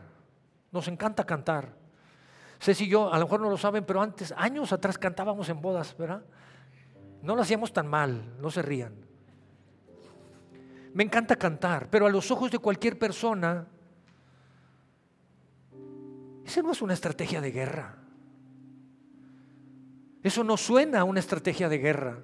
Nos 0.70 0.86
encanta 0.86 1.24
cantar. 1.24 1.72
Sé 2.58 2.74
si 2.74 2.86
yo, 2.86 3.10
a 3.10 3.18
lo 3.18 3.24
mejor 3.24 3.40
no 3.40 3.48
lo 3.48 3.56
saben, 3.56 3.86
pero 3.86 4.02
antes, 4.02 4.34
años 4.36 4.70
atrás 4.70 4.98
cantábamos 4.98 5.48
en 5.48 5.62
bodas, 5.62 5.96
¿verdad? 5.96 6.22
No 7.22 7.34
lo 7.34 7.40
hacíamos 7.40 7.72
tan 7.72 7.86
mal, 7.86 8.38
no 8.38 8.50
se 8.50 8.60
rían. 8.60 8.92
Me 10.92 11.04
encanta 11.04 11.36
cantar, 11.36 11.88
pero 11.88 12.04
a 12.04 12.10
los 12.10 12.30
ojos 12.30 12.50
de 12.50 12.58
cualquier 12.58 12.98
persona, 12.98 13.66
esa 16.44 16.60
no 16.60 16.72
es 16.72 16.82
una 16.82 16.92
estrategia 16.92 17.40
de 17.40 17.50
guerra. 17.50 18.07
Eso 20.22 20.42
no 20.44 20.56
suena 20.56 21.00
a 21.00 21.04
una 21.04 21.20
estrategia 21.20 21.68
de 21.68 21.78
guerra. 21.78 22.18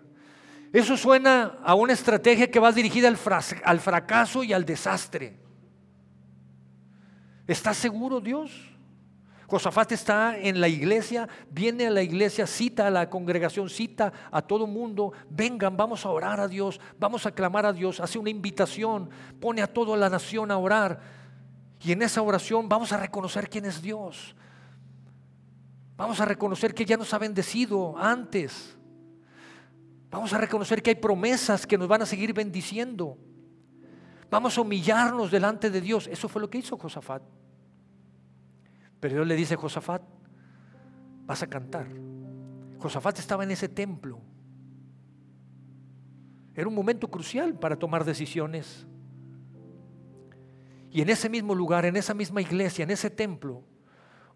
Eso 0.72 0.96
suena 0.96 1.58
a 1.62 1.74
una 1.76 1.92
estrategia 1.92 2.50
que 2.50 2.58
va 2.58 2.72
dirigida 2.72 3.06
al, 3.06 3.80
fracaso 3.80 4.42
y 4.42 4.52
al 4.52 4.64
desastre. 4.64 5.36
¿Estás 7.46 7.76
seguro, 7.76 8.20
Dios? 8.20 8.50
Josafat 9.46 9.92
está 9.92 10.36
en 10.36 10.60
la 10.60 10.66
iglesia, 10.66 11.28
viene 11.48 11.86
a 11.86 11.90
la 11.90 12.02
iglesia, 12.02 12.44
cita 12.46 12.88
a 12.88 12.90
la 12.90 13.08
congregación, 13.08 13.68
cita 13.68 14.12
a 14.32 14.42
todo 14.42 14.66
mundo, 14.66 15.12
vengan, 15.30 15.76
vamos 15.76 16.04
a 16.04 16.08
orar 16.08 16.40
a 16.40 16.48
Dios, 16.48 16.80
vamos 16.98 17.24
a 17.24 17.30
clamar 17.30 17.66
a 17.66 17.72
Dios, 17.72 18.00
hace 18.00 18.18
una 18.18 18.30
invitación, 18.30 19.10
pone 19.40 19.62
a 19.62 19.72
toda 19.72 19.96
la 19.96 20.10
nación 20.10 20.50
a 20.50 20.56
orar. 20.56 21.00
Y 21.84 21.92
en 21.92 22.02
esa 22.02 22.20
oración 22.22 22.68
vamos 22.68 22.92
a 22.92 22.96
reconocer 22.96 23.48
quién 23.48 23.66
es 23.66 23.80
Dios. 23.80 24.34
Vamos 25.96 26.20
a 26.20 26.24
reconocer 26.24 26.74
que 26.74 26.84
ya 26.84 26.96
nos 26.96 27.12
ha 27.14 27.18
bendecido 27.18 27.96
antes. 27.96 28.76
Vamos 30.10 30.32
a 30.32 30.38
reconocer 30.38 30.82
que 30.82 30.90
hay 30.90 30.96
promesas 30.96 31.66
que 31.66 31.78
nos 31.78 31.88
van 31.88 32.02
a 32.02 32.06
seguir 32.06 32.32
bendiciendo. 32.32 33.16
Vamos 34.30 34.58
a 34.58 34.60
humillarnos 34.60 35.30
delante 35.30 35.70
de 35.70 35.80
Dios. 35.80 36.08
Eso 36.08 36.28
fue 36.28 36.40
lo 36.40 36.50
que 36.50 36.58
hizo 36.58 36.76
Josafat. 36.76 37.22
Pero 38.98 39.14
Dios 39.14 39.26
le 39.26 39.36
dice 39.36 39.54
Josafat, 39.54 40.02
vas 41.26 41.42
a 41.42 41.46
cantar. 41.46 41.86
Josafat 42.78 43.18
estaba 43.18 43.44
en 43.44 43.50
ese 43.52 43.68
templo. 43.68 44.20
Era 46.54 46.68
un 46.68 46.74
momento 46.74 47.08
crucial 47.08 47.54
para 47.54 47.76
tomar 47.76 48.04
decisiones. 48.04 48.86
Y 50.90 51.02
en 51.02 51.10
ese 51.10 51.28
mismo 51.28 51.54
lugar, 51.54 51.84
en 51.84 51.96
esa 51.96 52.14
misma 52.14 52.40
iglesia, 52.40 52.84
en 52.84 52.90
ese 52.90 53.10
templo, 53.10 53.64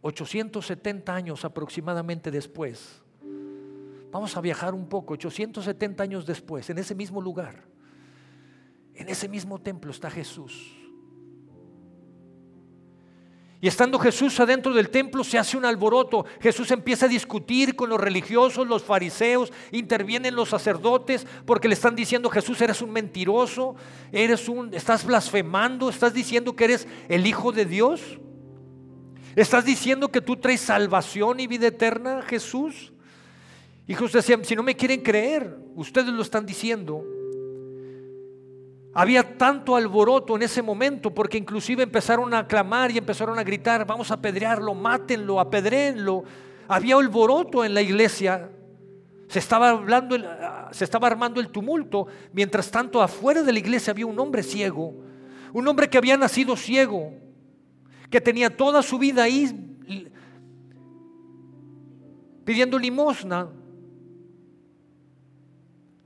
870 0.01 1.15
años 1.15 1.45
aproximadamente 1.45 2.31
después, 2.31 3.03
vamos 4.11 4.37
a 4.37 4.41
viajar 4.41 4.75
un 4.75 4.89
poco, 4.89 5.15
870 5.15 6.03
años 6.03 6.27
después, 6.27 6.71
en 6.71 6.79
ese 6.79 6.95
mismo 6.95 7.21
lugar, 7.21 7.65
en 8.95 9.09
ese 9.09 9.29
mismo 9.29 9.61
templo 9.61 9.91
está 9.91 10.11
Jesús. 10.11 10.79
Y 13.61 13.67
estando 13.67 13.99
Jesús 13.99 14.39
adentro 14.39 14.73
del 14.73 14.89
templo 14.89 15.25
se 15.25 15.37
hace 15.37 15.57
un 15.57 15.65
alboroto. 15.65 16.25
Jesús 16.41 16.71
empieza 16.71 17.07
a 17.07 17.09
discutir 17.09 17.75
con 17.75 17.91
los 17.91 18.01
religiosos, 18.01 18.69
los 18.69 18.85
fariseos, 18.85 19.53
intervienen 19.73 20.37
los 20.37 20.51
sacerdotes 20.51 21.27
porque 21.45 21.67
le 21.67 21.75
están 21.75 21.97
diciendo, 21.97 22.31
Jesús, 22.31 22.61
eres 22.61 22.83
un 22.83 22.93
mentiroso, 22.93 23.75
eres 24.13 24.49
un 24.49 24.73
estás 24.75 25.05
blasfemando, 25.05 25.89
estás 25.89 26.15
diciendo 26.15 26.55
que 26.55 26.65
eres 26.65 26.87
el 27.09 27.27
hijo 27.27 27.51
de 27.51 27.65
Dios. 27.65 28.21
¿Estás 29.39 29.65
diciendo 29.65 30.09
que 30.09 30.21
tú 30.21 30.35
traes 30.35 30.63
salvación 30.63 31.39
y 31.39 31.47
vida 31.47 31.69
eterna, 31.69 32.23
Jesús? 32.23 32.93
Y 33.87 33.95
Jesús 33.95 34.15
decía, 34.15 34.37
si 34.43 34.57
no 34.57 34.65
me 34.65 34.75
quieren 34.75 35.01
creer, 35.01 35.57
ustedes 35.77 36.09
lo 36.09 36.23
están 36.23 36.45
diciendo. 36.45 37.05
Había 38.93 39.39
tanto 39.39 39.77
alboroto 39.77 40.35
en 40.35 40.43
ese 40.43 40.61
momento 40.61 41.15
porque 41.15 41.39
inclusive 41.39 41.85
empezaron 41.85 42.35
a 42.35 42.49
clamar 42.49 42.91
y 42.91 42.99
empezaron 42.99 43.39
a 43.39 43.45
gritar, 43.45 43.87
vamos 43.87 44.11
a 44.11 44.15
apedrearlo, 44.15 44.75
mátenlo, 44.75 45.39
apedréenlo. 45.39 46.25
Había 46.67 46.97
alboroto 46.97 47.65
en 47.65 47.75
la 47.75 47.81
iglesia. 47.81 48.51
Se 49.29 49.39
estaba, 49.39 49.71
hablando, 49.71 50.17
se 50.73 50.83
estaba 50.83 51.07
armando 51.07 51.41
el 51.41 51.51
tumulto. 51.51 52.09
Mientras 52.33 52.73
tanto, 52.73 53.01
afuera 53.01 53.45
de 53.45 53.53
la 53.53 53.61
iglesia 53.61 53.93
había 53.93 54.07
un 54.07 54.19
hombre 54.19 54.43
ciego. 54.43 54.97
Un 55.53 55.69
hombre 55.69 55.89
que 55.89 55.97
había 55.97 56.17
nacido 56.17 56.57
ciego 56.57 57.28
que 58.11 58.21
tenía 58.21 58.57
toda 58.57 58.83
su 58.83 58.99
vida 58.99 59.23
ahí 59.23 59.77
pidiendo 62.45 62.79
limosna. 62.79 63.51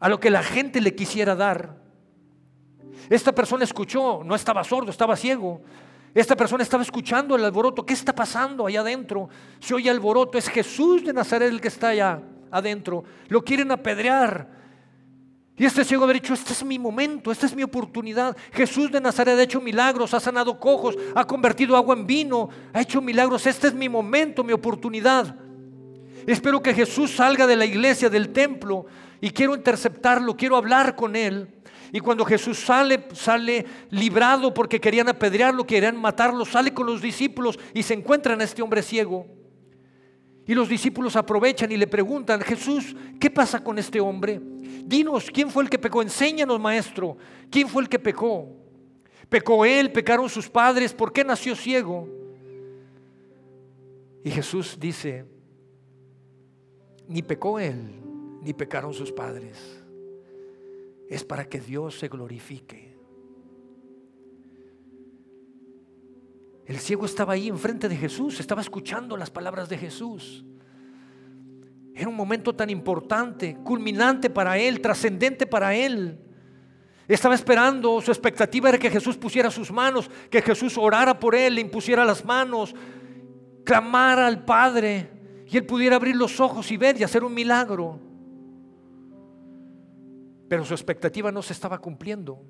a 0.01 0.09
lo 0.09 0.19
que 0.19 0.31
la 0.31 0.43
gente 0.43 0.81
le 0.81 0.97
quisiera 0.97 1.37
dar. 1.37 1.81
Esta 3.09 3.33
persona 3.33 3.63
escuchó, 3.63 4.23
no 4.25 4.35
estaba 4.35 4.65
sordo, 4.65 4.91
estaba 4.91 5.15
ciego. 5.15 5.63
Esta 6.13 6.37
persona 6.37 6.65
estaba 6.65 6.83
escuchando 6.83 7.37
el 7.37 7.45
alboroto. 7.45 7.87
¿Qué 7.87 7.95
está 7.95 8.13
pasando 8.13 8.67
allá 8.67 8.81
adentro? 8.81 9.29
Se 9.61 9.75
oye 9.75 9.89
alboroto. 9.89 10.37
Es 10.37 10.49
Jesús 10.49 11.05
de 11.05 11.13
Nazaret 11.13 11.51
el 11.51 11.61
que 11.61 11.69
está 11.69 11.89
allá 11.89 12.21
adentro. 12.51 13.05
Lo 13.29 13.43
quieren 13.43 13.71
apedrear. 13.71 14.62
Y 15.57 15.67
este 15.67 15.85
ciego 15.85 16.07
ha 16.07 16.13
dicho, 16.13 16.33
este 16.33 16.55
es 16.55 16.65
mi 16.65 16.79
momento, 16.79 17.31
esta 17.31 17.47
es 17.47 17.55
mi 17.55 17.63
oportunidad. 17.63 18.37
Jesús 18.53 18.91
de 18.91 19.01
Nazaret 19.01 19.39
ha 19.39 19.43
hecho 19.43 19.61
milagros, 19.61 20.15
ha 20.15 20.21
sanado 20.21 20.59
cojos, 20.59 20.97
ha 21.15 21.25
convertido 21.27 21.77
agua 21.77 21.95
en 21.95 22.07
vino, 22.07 22.49
ha 22.73 22.81
hecho 22.81 23.03
milagros. 23.03 23.47
Este 23.47 23.69
es 23.69 23.75
mi 23.75 23.89
momento, 23.89 24.43
mi 24.43 24.53
oportunidad. 24.53 25.37
Espero 26.27 26.63
que 26.63 26.73
Jesús 26.73 27.11
salga 27.11 27.47
de 27.47 27.57
la 27.57 27.67
iglesia, 27.67 28.09
del 28.09 28.31
templo, 28.33 28.87
y 29.21 29.31
quiero 29.31 29.55
interceptarlo, 29.55 30.37
quiero 30.37 30.57
hablar 30.57 30.97
con 30.97 31.17
él. 31.17 31.49
Y 31.93 32.01
cuando 32.01 32.25
Jesús 32.25 32.59
sale, 32.59 33.07
sale 33.13 33.67
librado 33.91 34.55
porque 34.55 34.81
querían 34.81 35.11
apedrearlo, 35.11 35.67
querían 35.67 36.01
matarlo, 36.01 36.47
sale 36.47 36.73
con 36.73 36.87
los 36.87 37.03
discípulos 37.03 37.59
y 37.75 37.83
se 37.83 37.93
encuentran 37.93 38.41
a 38.41 38.45
este 38.45 38.63
hombre 38.63 38.83
ciego. 38.83 39.42
Y 40.47 40.55
los 40.55 40.69
discípulos 40.69 41.15
aprovechan 41.17 41.71
y 41.71 41.77
le 41.77 41.87
preguntan, 41.87 42.41
Jesús, 42.41 42.97
¿qué 43.21 43.31
pasa 43.31 43.63
con 43.63 43.79
este 43.79 44.01
hombre? 44.01 44.41
Dinos, 44.85 45.31
¿quién 45.33 45.51
fue 45.51 45.63
el 45.63 45.71
que 45.71 45.79
pecó? 45.79 46.03
Enséñanos, 46.03 46.59
maestro, 46.59 47.17
¿quién 47.51 47.69
fue 47.69 47.83
el 47.83 47.89
que 47.89 47.99
pecó? 47.99 48.49
¿Pecó 49.29 49.65
él? 49.65 49.93
¿Pecaron 49.93 50.29
sus 50.29 50.49
padres? 50.49 50.93
¿Por 50.93 51.13
qué 51.13 51.25
nació 51.25 51.55
ciego? 51.55 52.09
Y 54.25 54.31
Jesús 54.31 54.77
dice, 54.79 55.25
ni 57.09 57.23
pecó 57.23 57.59
él, 57.59 58.01
ni 58.43 58.53
pecaron 58.53 58.93
sus 58.93 59.13
padres. 59.13 59.59
Es 61.09 61.25
para 61.25 61.45
que 61.45 61.61
Dios 61.61 61.99
se 61.99 62.09
glorifique. 62.09 62.92
El 66.67 66.79
ciego 66.79 67.07
estaba 67.07 67.33
ahí 67.33 67.49
enfrente 67.49 67.89
de 67.89 67.97
Jesús, 67.97 68.39
estaba 68.41 68.61
escuchando 68.61 69.17
las 69.17 69.31
palabras 69.31 69.69
de 69.69 69.79
Jesús. 69.79 70.45
Era 71.95 72.09
un 72.09 72.17
momento 72.17 72.55
tan 72.55 72.71
importante, 72.71 73.59
culminante 73.65 74.31
para 74.31 74.57
él, 74.57 74.81
trascendente 74.81 75.47
para 75.47 75.75
él. 75.75 76.19
Estaba 77.09 77.35
esperando, 77.35 78.01
su 78.01 78.11
expectativa 78.11 78.69
era 78.69 78.79
que 78.79 78.91
Jesús 78.91 79.17
pusiera 79.17 79.51
sus 79.51 79.71
manos, 79.71 80.11
que 80.31 80.41
Jesús 80.41 80.79
orara 80.79 81.19
por 81.19 81.35
él, 81.35 81.57
le 81.57 81.61
impusiera 81.61 82.05
las 82.05 82.25
manos, 82.25 82.75
clamara 83.65 84.27
al 84.27 84.45
Padre 84.45 85.11
y 85.49 85.57
él 85.57 85.67
pudiera 85.67 85.97
abrir 85.97 86.17
los 86.17 86.41
ojos 86.41 86.71
y 86.71 86.77
ver 86.79 86.99
y 86.99 87.05
hacer 87.05 87.25
un 87.25 87.35
milagro. 87.35 88.01
Pero 90.49 90.65
su 90.65 90.73
expectativa 90.73 91.31
no 91.33 91.43
se 91.43 91.53
estaba 91.53 91.79
cumpliendo. 91.79 92.43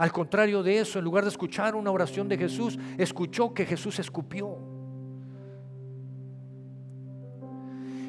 Al 0.00 0.12
contrario 0.12 0.62
de 0.62 0.78
eso, 0.78 0.98
en 0.98 1.04
lugar 1.04 1.24
de 1.24 1.28
escuchar 1.28 1.74
una 1.74 1.90
oración 1.90 2.26
de 2.26 2.38
Jesús, 2.38 2.78
escuchó 2.96 3.52
que 3.52 3.66
Jesús 3.66 3.98
escupió. 3.98 4.56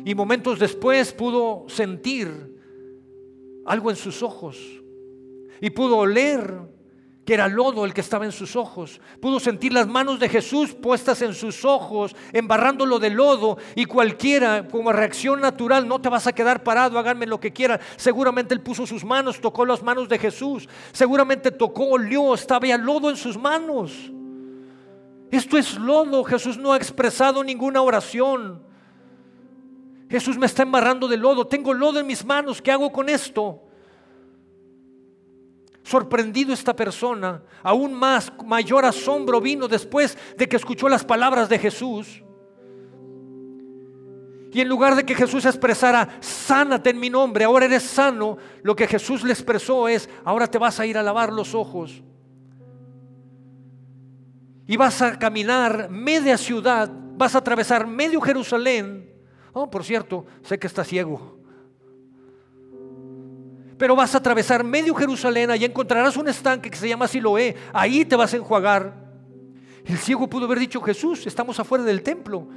Y 0.05 0.15
momentos 0.15 0.57
después 0.57 1.11
pudo 1.11 1.65
sentir 1.67 2.57
algo 3.65 3.89
en 3.89 3.97
sus 3.97 4.23
ojos 4.23 4.57
y 5.59 5.69
pudo 5.69 5.97
oler 5.97 6.61
era 7.33 7.47
lodo 7.47 7.85
el 7.85 7.93
que 7.93 8.01
estaba 8.01 8.25
en 8.25 8.31
sus 8.31 8.55
ojos. 8.55 8.99
Pudo 9.21 9.39
sentir 9.39 9.73
las 9.73 9.87
manos 9.87 10.19
de 10.19 10.29
Jesús 10.29 10.73
puestas 10.73 11.21
en 11.21 11.33
sus 11.33 11.65
ojos, 11.65 12.15
embarrándolo 12.33 12.99
de 12.99 13.09
lodo 13.09 13.57
y 13.75 13.85
cualquiera 13.85 14.67
como 14.67 14.91
reacción 14.91 15.41
natural, 15.41 15.87
no 15.87 15.99
te 16.01 16.09
vas 16.09 16.27
a 16.27 16.33
quedar 16.33 16.63
parado, 16.63 16.97
háganme 16.97 17.25
lo 17.25 17.39
que 17.39 17.53
quieran. 17.53 17.79
Seguramente 17.95 18.53
él 18.53 18.61
puso 18.61 18.85
sus 18.85 19.03
manos, 19.03 19.39
tocó 19.39 19.65
las 19.65 19.83
manos 19.83 20.09
de 20.09 20.19
Jesús, 20.19 20.67
seguramente 20.91 21.51
tocó, 21.51 21.89
olió, 21.89 22.33
estaba 22.33 22.67
ya 22.67 22.77
lodo 22.77 23.09
en 23.09 23.17
sus 23.17 23.37
manos. 23.37 24.11
Esto 25.31 25.57
es 25.57 25.77
lodo, 25.77 26.23
Jesús 26.23 26.57
no 26.57 26.73
ha 26.73 26.77
expresado 26.77 27.43
ninguna 27.43 27.81
oración. 27.81 28.61
Jesús 30.09 30.37
me 30.37 30.45
está 30.45 30.63
embarrando 30.63 31.07
de 31.07 31.15
lodo, 31.15 31.47
tengo 31.47 31.73
lodo 31.73 31.99
en 31.99 32.07
mis 32.07 32.25
manos, 32.25 32.61
¿qué 32.61 32.71
hago 32.71 32.91
con 32.91 33.07
esto? 33.07 33.70
Sorprendido 35.83 36.53
esta 36.53 36.75
persona, 36.75 37.41
aún 37.63 37.93
más 37.93 38.31
mayor 38.45 38.85
asombro 38.85 39.41
vino 39.41 39.67
después 39.67 40.17
de 40.37 40.47
que 40.47 40.55
escuchó 40.55 40.87
las 40.87 41.03
palabras 41.03 41.49
de 41.49 41.57
Jesús. 41.57 42.23
Y 44.53 44.61
en 44.61 44.69
lugar 44.69 44.95
de 44.95 45.05
que 45.05 45.15
Jesús 45.15 45.45
expresara, 45.45 46.17
sánate 46.19 46.91
en 46.91 46.99
mi 46.99 47.09
nombre, 47.09 47.45
ahora 47.45 47.65
eres 47.65 47.83
sano, 47.83 48.37
lo 48.61 48.75
que 48.75 48.85
Jesús 48.85 49.23
le 49.23 49.31
expresó 49.31 49.87
es, 49.87 50.09
ahora 50.23 50.45
te 50.45 50.57
vas 50.57 50.79
a 50.79 50.85
ir 50.85 50.97
a 50.97 51.03
lavar 51.03 51.31
los 51.31 51.55
ojos. 51.55 52.03
Y 54.67 54.77
vas 54.77 55.01
a 55.01 55.17
caminar 55.17 55.89
media 55.89 56.37
ciudad, 56.37 56.91
vas 57.17 57.33
a 57.33 57.39
atravesar 57.39 57.87
medio 57.87 58.21
Jerusalén. 58.21 59.09
Oh, 59.53 59.69
por 59.69 59.83
cierto, 59.83 60.25
sé 60.43 60.59
que 60.59 60.67
está 60.67 60.83
ciego 60.83 61.40
pero 63.81 63.95
vas 63.95 64.13
a 64.13 64.19
atravesar 64.19 64.63
medio 64.63 64.93
Jerusalén, 64.93 65.49
y 65.57 65.65
encontrarás 65.65 66.15
un 66.15 66.27
estanque 66.27 66.69
que 66.69 66.77
se 66.77 66.87
llama 66.87 67.07
Siloé, 67.07 67.55
ahí 67.73 68.05
te 68.05 68.15
vas 68.15 68.31
a 68.31 68.37
enjuagar. 68.37 68.93
El 69.83 69.97
ciego 69.97 70.29
pudo 70.29 70.45
haber 70.45 70.59
dicho, 70.59 70.79
Jesús, 70.81 71.25
estamos 71.25 71.59
afuera 71.59 71.83
del 71.83 72.03
templo. 72.03 72.47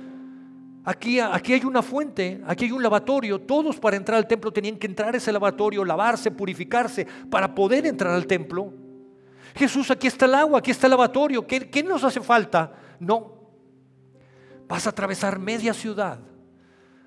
Aquí, 0.85 1.19
aquí, 1.19 1.55
hay 1.55 1.65
una 1.65 1.81
fuente, 1.81 2.43
aquí 2.47 2.67
hay 2.67 2.73
un 2.73 2.83
lavatorio. 2.83 3.41
Todos 3.41 3.81
para 3.81 3.97
entrar 3.97 4.19
al 4.19 4.29
templo 4.29 4.53
tenían 4.53 4.77
que 4.77 4.87
entrar 4.87 5.15
a 5.15 5.17
ese 5.17 5.33
lavatorio, 5.33 5.83
lavarse, 5.83 6.31
purificarse, 6.31 7.07
para 7.31 7.55
poder 7.55 7.87
entrar 7.87 8.13
al 8.13 8.27
templo. 8.27 8.75
Jesús, 9.55 9.91
aquí 9.91 10.09
está 10.09 10.27
el 10.27 10.35
agua, 10.35 10.59
aquí 10.59 10.73
está 10.73 10.89
el 10.89 10.91
lavatorio. 10.91 11.47
¿Qué, 11.47 11.71
qué 11.71 11.83
nos 11.83 12.05
hace 12.05 12.21
falta? 12.21 12.71
No. 13.01 13.33
Vas 14.69 14.87
a 14.87 14.91
atravesar 14.91 15.39
media 15.39 15.73
ciudad 15.73 16.19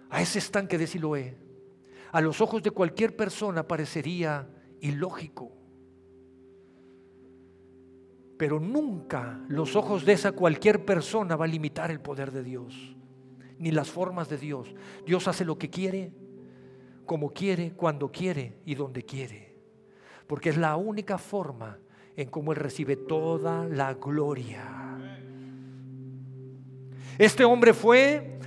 a 0.09 0.23
ese 0.23 0.39
estanque 0.39 0.75
de 0.75 0.87
Siloé 0.87 1.46
a 2.11 2.21
los 2.21 2.41
ojos 2.41 2.63
de 2.63 2.71
cualquier 2.71 3.15
persona 3.15 3.67
parecería 3.67 4.47
ilógico. 4.81 5.51
Pero 8.37 8.59
nunca 8.59 9.43
los 9.47 9.75
ojos 9.75 10.05
de 10.05 10.13
esa 10.13 10.31
cualquier 10.31 10.85
persona 10.85 11.35
va 11.35 11.45
a 11.45 11.47
limitar 11.47 11.89
el 11.89 11.99
poder 11.99 12.31
de 12.31 12.43
Dios, 12.43 12.95
ni 13.57 13.71
las 13.71 13.89
formas 13.89 14.29
de 14.29 14.37
Dios. 14.37 14.73
Dios 15.05 15.27
hace 15.27 15.43
lo 15.43 15.57
que 15.57 15.69
quiere, 15.69 16.11
como 17.05 17.33
quiere, 17.33 17.71
cuando 17.71 18.11
quiere 18.11 18.59
y 18.65 18.75
donde 18.75 19.03
quiere. 19.03 19.57
Porque 20.27 20.49
es 20.49 20.57
la 20.57 20.75
única 20.75 21.17
forma 21.17 21.79
en 22.15 22.29
cómo 22.29 22.51
Él 22.51 22.57
recibe 22.57 22.95
toda 22.95 23.65
la 23.65 23.93
gloria. 23.95 24.87
Este 27.17 27.43
hombre 27.43 27.73
fue 27.73 28.37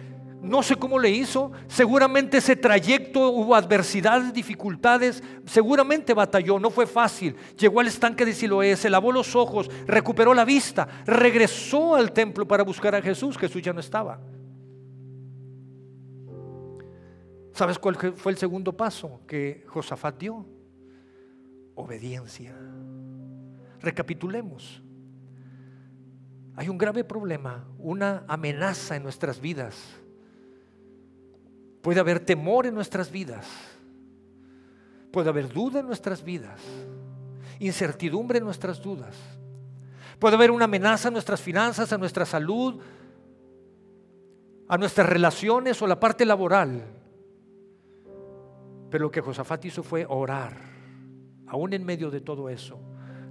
no 0.42 0.62
sé 0.62 0.76
cómo 0.76 0.98
le 0.98 1.10
hizo. 1.10 1.52
Seguramente 1.66 2.38
ese 2.38 2.56
trayecto 2.56 3.30
hubo 3.30 3.54
adversidades, 3.54 4.32
dificultades. 4.32 5.22
Seguramente 5.44 6.14
batalló, 6.14 6.58
no 6.58 6.70
fue 6.70 6.86
fácil. 6.86 7.36
Llegó 7.58 7.80
al 7.80 7.88
estanque 7.88 8.24
de 8.24 8.32
Siloé, 8.32 8.76
se 8.76 8.88
lavó 8.88 9.12
los 9.12 9.36
ojos, 9.36 9.70
recuperó 9.86 10.32
la 10.32 10.44
vista, 10.44 10.88
regresó 11.04 11.94
al 11.94 12.12
templo 12.12 12.46
para 12.48 12.64
buscar 12.64 12.94
a 12.94 13.02
Jesús. 13.02 13.36
Jesús 13.36 13.60
ya 13.60 13.72
no 13.72 13.80
estaba. 13.80 14.20
¿Sabes 17.52 17.78
cuál 17.78 17.96
fue 17.96 18.32
el 18.32 18.38
segundo 18.38 18.74
paso 18.74 19.20
que 19.26 19.64
Josafat 19.68 20.18
dio? 20.18 20.46
Obediencia. 21.74 22.56
Recapitulemos. 23.80 24.82
Hay 26.56 26.68
un 26.68 26.78
grave 26.78 27.04
problema, 27.04 27.66
una 27.78 28.24
amenaza 28.26 28.96
en 28.96 29.02
nuestras 29.02 29.40
vidas 29.40 29.99
Puede 31.82 32.00
haber 32.00 32.20
temor 32.20 32.66
en 32.66 32.74
nuestras 32.74 33.10
vidas. 33.10 33.46
Puede 35.10 35.30
haber 35.30 35.52
duda 35.52 35.80
en 35.80 35.86
nuestras 35.86 36.22
vidas. 36.22 36.60
Incertidumbre 37.58 38.38
en 38.38 38.44
nuestras 38.44 38.80
dudas. 38.80 39.16
Puede 40.18 40.36
haber 40.36 40.50
una 40.50 40.66
amenaza 40.66 41.08
a 41.08 41.10
nuestras 41.10 41.40
finanzas, 41.40 41.92
a 41.92 41.98
nuestra 41.98 42.26
salud, 42.26 42.80
a 44.68 44.76
nuestras 44.76 45.08
relaciones 45.08 45.80
o 45.80 45.86
la 45.86 45.98
parte 45.98 46.26
laboral. 46.26 46.84
Pero 48.90 49.04
lo 49.04 49.10
que 49.10 49.22
Josafat 49.22 49.64
hizo 49.64 49.82
fue 49.82 50.04
orar, 50.06 50.56
aún 51.46 51.72
en 51.72 51.84
medio 51.84 52.10
de 52.10 52.20
todo 52.20 52.50
eso. 52.50 52.78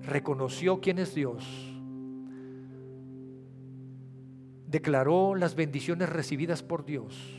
Reconoció 0.02 0.82
quién 0.82 0.98
es 0.98 1.14
Dios. 1.14 1.46
Declaró 4.66 5.36
las 5.36 5.56
bendiciones 5.56 6.10
recibidas 6.10 6.64
por 6.64 6.86
Dios 6.86 7.39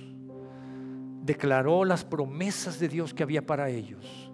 declaró 1.22 1.84
las 1.84 2.04
promesas 2.04 2.78
de 2.78 2.88
Dios 2.88 3.14
que 3.14 3.22
había 3.22 3.44
para 3.44 3.70
ellos. 3.70 4.30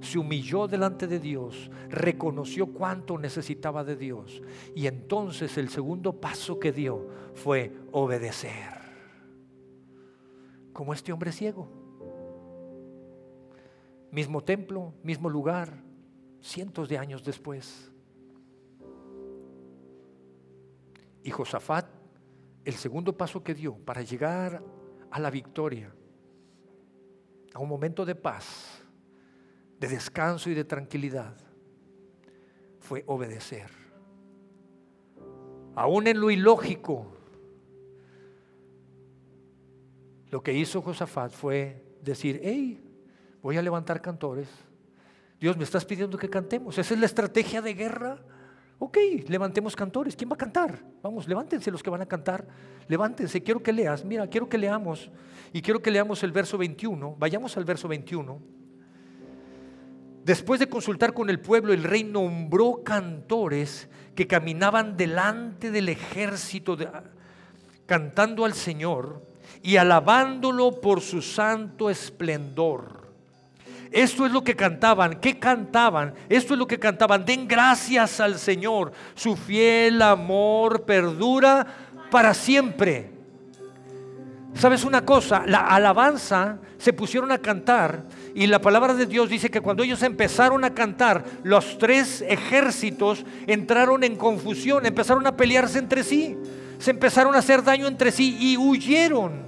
Se 0.00 0.18
humilló 0.18 0.68
delante 0.68 1.06
de 1.06 1.18
Dios, 1.18 1.70
reconoció 1.88 2.68
cuánto 2.68 3.18
necesitaba 3.18 3.82
de 3.84 3.96
Dios. 3.96 4.42
Y 4.74 4.86
entonces 4.86 5.58
el 5.58 5.68
segundo 5.68 6.20
paso 6.20 6.58
que 6.58 6.72
dio 6.72 7.08
fue 7.34 7.72
obedecer. 7.92 8.78
Como 10.72 10.92
este 10.92 11.12
hombre 11.12 11.32
ciego. 11.32 11.68
mismo 14.10 14.42
templo, 14.42 14.94
mismo 15.02 15.28
lugar, 15.28 15.82
cientos 16.40 16.88
de 16.88 16.96
años 16.96 17.24
después. 17.24 17.92
Y 21.22 21.30
Josafat, 21.30 21.86
el 22.64 22.74
segundo 22.74 23.16
paso 23.16 23.42
que 23.42 23.54
dio 23.54 23.76
para 23.76 24.02
llegar 24.02 24.62
a 25.10 25.20
la 25.20 25.30
victoria, 25.30 25.92
un 27.60 27.68
momento 27.68 28.04
de 28.04 28.14
paz, 28.14 28.82
de 29.78 29.88
descanso 29.88 30.50
y 30.50 30.54
de 30.54 30.64
tranquilidad, 30.64 31.34
fue 32.78 33.04
obedecer. 33.06 33.70
Aún 35.74 36.06
en 36.06 36.20
lo 36.20 36.30
ilógico, 36.30 37.06
lo 40.30 40.42
que 40.42 40.52
hizo 40.52 40.82
Josafat 40.82 41.32
fue 41.32 41.84
decir, 42.02 42.40
hey, 42.42 42.80
voy 43.42 43.56
a 43.56 43.62
levantar 43.62 44.00
cantores. 44.02 44.48
Dios, 45.40 45.56
me 45.56 45.64
estás 45.64 45.84
pidiendo 45.84 46.18
que 46.18 46.28
cantemos. 46.28 46.76
Esa 46.78 46.94
es 46.94 47.00
la 47.00 47.06
estrategia 47.06 47.62
de 47.62 47.74
guerra. 47.74 48.18
Ok, 48.78 48.96
levantemos 49.26 49.74
cantores. 49.74 50.14
¿Quién 50.14 50.30
va 50.30 50.34
a 50.34 50.38
cantar? 50.38 50.78
Vamos, 51.02 51.26
levántense 51.26 51.70
los 51.70 51.82
que 51.82 51.90
van 51.90 52.02
a 52.02 52.06
cantar. 52.06 52.46
Levántense, 52.86 53.42
quiero 53.42 53.62
que 53.62 53.72
leas. 53.72 54.04
Mira, 54.04 54.26
quiero 54.28 54.48
que 54.48 54.56
leamos. 54.56 55.10
Y 55.52 55.62
quiero 55.62 55.82
que 55.82 55.90
leamos 55.90 56.22
el 56.22 56.30
verso 56.30 56.56
21. 56.56 57.16
Vayamos 57.18 57.56
al 57.56 57.64
verso 57.64 57.88
21. 57.88 58.38
Después 60.24 60.60
de 60.60 60.68
consultar 60.68 61.12
con 61.12 61.30
el 61.30 61.40
pueblo, 61.40 61.72
el 61.72 61.82
rey 61.82 62.04
nombró 62.04 62.82
cantores 62.84 63.88
que 64.14 64.26
caminaban 64.26 64.96
delante 64.96 65.70
del 65.70 65.88
ejército 65.88 66.76
cantando 67.86 68.44
al 68.44 68.52
Señor 68.52 69.22
y 69.62 69.76
alabándolo 69.76 70.80
por 70.80 71.00
su 71.00 71.22
santo 71.22 71.88
esplendor. 71.88 73.07
Esto 73.90 74.26
es 74.26 74.32
lo 74.32 74.44
que 74.44 74.54
cantaban. 74.54 75.20
¿Qué 75.20 75.38
cantaban? 75.38 76.14
Esto 76.28 76.54
es 76.54 76.58
lo 76.58 76.66
que 76.66 76.78
cantaban. 76.78 77.24
Den 77.24 77.48
gracias 77.48 78.20
al 78.20 78.38
Señor. 78.38 78.92
Su 79.14 79.36
fiel 79.36 80.02
amor 80.02 80.84
perdura 80.84 81.66
para 82.10 82.34
siempre. 82.34 83.18
¿Sabes 84.54 84.84
una 84.84 85.04
cosa? 85.04 85.44
La 85.46 85.60
alabanza 85.60 86.58
se 86.78 86.92
pusieron 86.92 87.30
a 87.30 87.38
cantar 87.38 88.04
y 88.34 88.46
la 88.46 88.60
palabra 88.60 88.94
de 88.94 89.06
Dios 89.06 89.28
dice 89.28 89.50
que 89.50 89.60
cuando 89.60 89.82
ellos 89.82 90.02
empezaron 90.02 90.64
a 90.64 90.74
cantar, 90.74 91.24
los 91.44 91.78
tres 91.78 92.24
ejércitos 92.26 93.24
entraron 93.46 94.04
en 94.04 94.16
confusión, 94.16 94.84
empezaron 94.86 95.26
a 95.26 95.36
pelearse 95.36 95.78
entre 95.78 96.02
sí, 96.02 96.36
se 96.78 96.90
empezaron 96.90 97.34
a 97.34 97.38
hacer 97.38 97.62
daño 97.62 97.86
entre 97.86 98.10
sí 98.10 98.36
y 98.40 98.56
huyeron. 98.56 99.47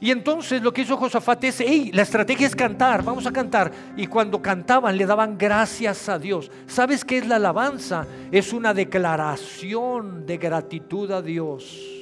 Y 0.00 0.12
entonces 0.12 0.62
lo 0.62 0.72
que 0.72 0.82
hizo 0.82 0.96
Josafat 0.96 1.42
es, 1.44 1.60
hey, 1.60 1.90
la 1.92 2.02
estrategia 2.02 2.46
es 2.46 2.54
cantar, 2.54 3.02
vamos 3.02 3.26
a 3.26 3.32
cantar. 3.32 3.72
Y 3.96 4.06
cuando 4.06 4.40
cantaban 4.40 4.96
le 4.96 5.06
daban 5.06 5.36
gracias 5.36 6.08
a 6.08 6.18
Dios. 6.18 6.50
¿Sabes 6.66 7.04
qué 7.04 7.18
es 7.18 7.26
la 7.26 7.36
alabanza? 7.36 8.06
Es 8.30 8.52
una 8.52 8.72
declaración 8.72 10.24
de 10.24 10.38
gratitud 10.38 11.10
a 11.10 11.20
Dios. 11.20 11.98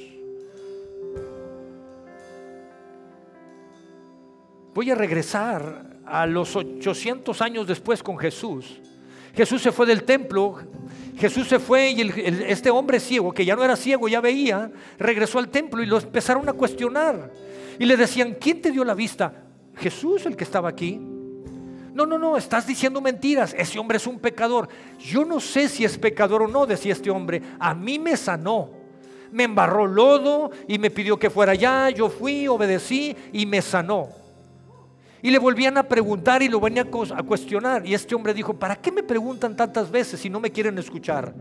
Voy 4.75 4.91
a 4.91 4.95
regresar 4.95 5.97
a 6.05 6.27
los 6.27 6.55
800 6.55 7.41
años 7.41 7.65
después 7.65 8.03
con 8.03 8.15
Jesús. 8.19 8.79
Jesús 9.35 9.61
se 9.61 9.71
fue 9.71 9.87
del 9.87 10.03
templo, 10.03 10.55
Jesús 11.17 11.47
se 11.47 11.57
fue 11.57 11.91
y 11.91 12.01
este 12.47 12.69
hombre 12.69 12.99
ciego, 12.99 13.31
que 13.31 13.43
ya 13.43 13.55
no 13.55 13.63
era 13.63 13.75
ciego, 13.75 14.07
ya 14.07 14.21
veía, 14.21 14.71
regresó 14.99 15.39
al 15.39 15.49
templo 15.49 15.81
y 15.81 15.87
lo 15.87 15.97
empezaron 15.97 16.47
a 16.47 16.53
cuestionar. 16.53 17.31
Y 17.79 17.85
le 17.85 17.97
decían, 17.97 18.37
¿quién 18.39 18.61
te 18.61 18.71
dio 18.71 18.83
la 18.83 18.93
vista? 18.93 19.33
Jesús, 19.75 20.25
el 20.25 20.35
que 20.35 20.43
estaba 20.43 20.69
aquí. 20.69 20.99
No, 21.93 22.05
no, 22.05 22.19
no, 22.19 22.37
estás 22.37 22.67
diciendo 22.67 23.01
mentiras. 23.01 23.55
Ese 23.57 23.79
hombre 23.79 23.97
es 23.97 24.07
un 24.07 24.19
pecador. 24.19 24.69
Yo 24.99 25.25
no 25.25 25.39
sé 25.39 25.67
si 25.67 25.83
es 25.83 25.97
pecador 25.97 26.43
o 26.43 26.47
no, 26.47 26.65
decía 26.65 26.93
este 26.93 27.09
hombre. 27.09 27.41
A 27.59 27.73
mí 27.73 27.97
me 27.97 28.15
sanó. 28.15 28.69
Me 29.31 29.43
embarró 29.43 29.87
lodo 29.87 30.51
y 30.67 30.77
me 30.77 30.89
pidió 30.89 31.17
que 31.17 31.29
fuera 31.29 31.53
allá. 31.53 31.89
Yo 31.89 32.09
fui, 32.09 32.47
obedecí 32.47 33.15
y 33.33 33.45
me 33.45 33.61
sanó. 33.61 34.09
Y 35.21 35.31
le 35.31 35.39
volvían 35.39 35.77
a 35.77 35.83
preguntar 35.83 36.43
y 36.43 36.49
lo 36.49 36.59
venían 36.59 36.87
a 37.15 37.23
cuestionar. 37.23 37.85
Y 37.85 37.93
este 37.93 38.13
hombre 38.13 38.33
dijo, 38.33 38.53
¿para 38.53 38.75
qué 38.75 38.91
me 38.91 39.03
preguntan 39.03 39.55
tantas 39.55 39.89
veces 39.89 40.19
si 40.19 40.29
no 40.29 40.39
me 40.39 40.51
quieren 40.51 40.77
escuchar? 40.77 41.33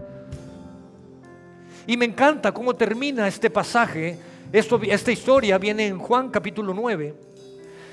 Y 1.87 1.97
me 1.97 2.07
encanta 2.07 2.53
cómo 2.53 2.75
termina 2.75 3.29
este 3.29 3.51
pasaje 3.51 4.19
esta 4.53 5.13
historia 5.13 5.59
viene 5.59 5.87
en 5.87 5.99
Juan 5.99 6.31
capítulo 6.31 6.73
9. 6.75 7.15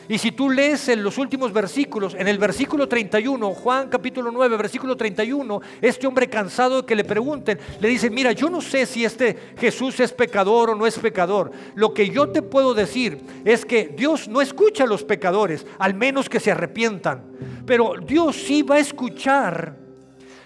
Y 0.09 0.17
si 0.17 0.31
tú 0.33 0.49
lees 0.49 0.89
en 0.89 1.01
los 1.01 1.17
últimos 1.17 1.53
versículos, 1.53 2.13
en 2.13 2.27
el 2.27 2.37
versículo 2.37 2.89
31, 2.89 3.51
Juan 3.51 3.87
capítulo 3.87 4.31
9, 4.31 4.57
versículo 4.57 4.97
31, 4.97 5.61
este 5.81 6.07
hombre 6.07 6.29
cansado 6.29 6.81
de 6.81 6.85
que 6.85 6.95
le 6.95 7.05
pregunten, 7.05 7.57
le 7.79 7.87
dice, 7.87 8.09
mira, 8.09 8.33
yo 8.33 8.49
no 8.49 8.59
sé 8.59 8.85
si 8.85 9.05
este 9.05 9.53
Jesús 9.57 9.99
es 10.01 10.11
pecador 10.11 10.71
o 10.71 10.75
no 10.75 10.85
es 10.85 10.99
pecador. 10.99 11.51
Lo 11.75 11.93
que 11.93 12.09
yo 12.09 12.29
te 12.29 12.41
puedo 12.41 12.73
decir 12.73 13.21
es 13.45 13.63
que 13.63 13.93
Dios 13.95 14.27
no 14.27 14.41
escucha 14.41 14.83
a 14.83 14.87
los 14.87 15.05
pecadores, 15.05 15.65
al 15.79 15.93
menos 15.93 16.27
que 16.27 16.41
se 16.41 16.51
arrepientan. 16.51 17.23
Pero 17.65 17.93
Dios 18.05 18.35
sí 18.35 18.61
va 18.61 18.75
a 18.75 18.79
escuchar. 18.79 19.77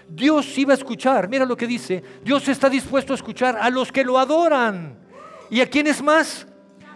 Dios 0.08 0.46
sí 0.46 0.64
va 0.64 0.74
a 0.74 0.76
escuchar. 0.76 1.28
Mira 1.28 1.44
lo 1.44 1.56
que 1.56 1.66
dice. 1.66 2.02
Dios 2.24 2.46
está 2.48 2.70
dispuesto 2.70 3.12
a 3.12 3.16
escuchar 3.16 3.58
a 3.60 3.68
los 3.70 3.90
que 3.90 4.04
lo 4.04 4.18
adoran. 4.18 5.07
¿Y 5.50 5.60
a 5.60 5.66
quiénes 5.68 6.02
más? 6.02 6.46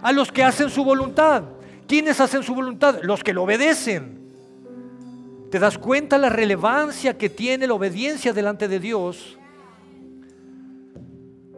A 0.02 0.12
los 0.12 0.30
que 0.30 0.42
hacen 0.42 0.68
su 0.68 0.84
voluntad. 0.84 1.44
¿Quiénes 1.86 2.20
hacen 2.20 2.42
su 2.42 2.54
voluntad? 2.54 3.00
Los 3.02 3.22
que 3.22 3.32
lo 3.32 3.44
obedecen. 3.44 4.20
¿Te 5.50 5.58
das 5.58 5.76
cuenta 5.76 6.16
la 6.16 6.30
relevancia 6.30 7.16
que 7.16 7.28
tiene 7.28 7.66
la 7.66 7.74
obediencia 7.74 8.32
delante 8.32 8.68
de 8.68 8.80
Dios? 8.80 9.38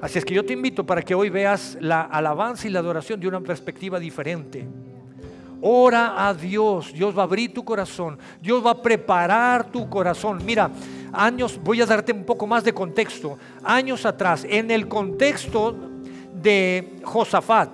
Así 0.01 0.19
es 0.19 0.25
que 0.25 0.35
yo 0.35 0.45
te 0.45 0.53
invito 0.53 0.85
para 0.85 1.03
que 1.03 1.15
hoy 1.15 1.31
veas 1.31 1.79
la 1.81 2.03
alabanza 2.03 2.67
y 2.67 2.71
la 2.71 2.81
adoración 2.81 3.21
de 3.21 3.29
una 3.29 3.41
perspectiva 3.41 3.99
diferente. 3.99 4.67
Ora 5.63 6.29
a 6.29 6.35
Dios, 6.35 6.93
Dios 6.93 7.17
va 7.17 7.23
a 7.23 7.25
abrir 7.25 7.55
tu 7.55 7.65
corazón, 7.65 8.19
Dios 8.43 8.65
va 8.67 8.73
a 8.73 8.83
preparar 8.83 9.71
tu 9.71 9.89
corazón. 9.89 10.45
Mira, 10.45 10.71
años, 11.13 11.59
voy 11.63 11.81
a 11.81 11.87
darte 11.87 12.13
un 12.13 12.25
poco 12.25 12.47
más 12.47 12.65
de 12.65 12.75
contexto. 12.75 13.39
Años 13.63 14.05
atrás, 14.05 14.45
en 14.47 14.71
el 14.71 14.89
contexto 14.89 15.94
de 16.45 17.01
Josafat. 17.03 17.71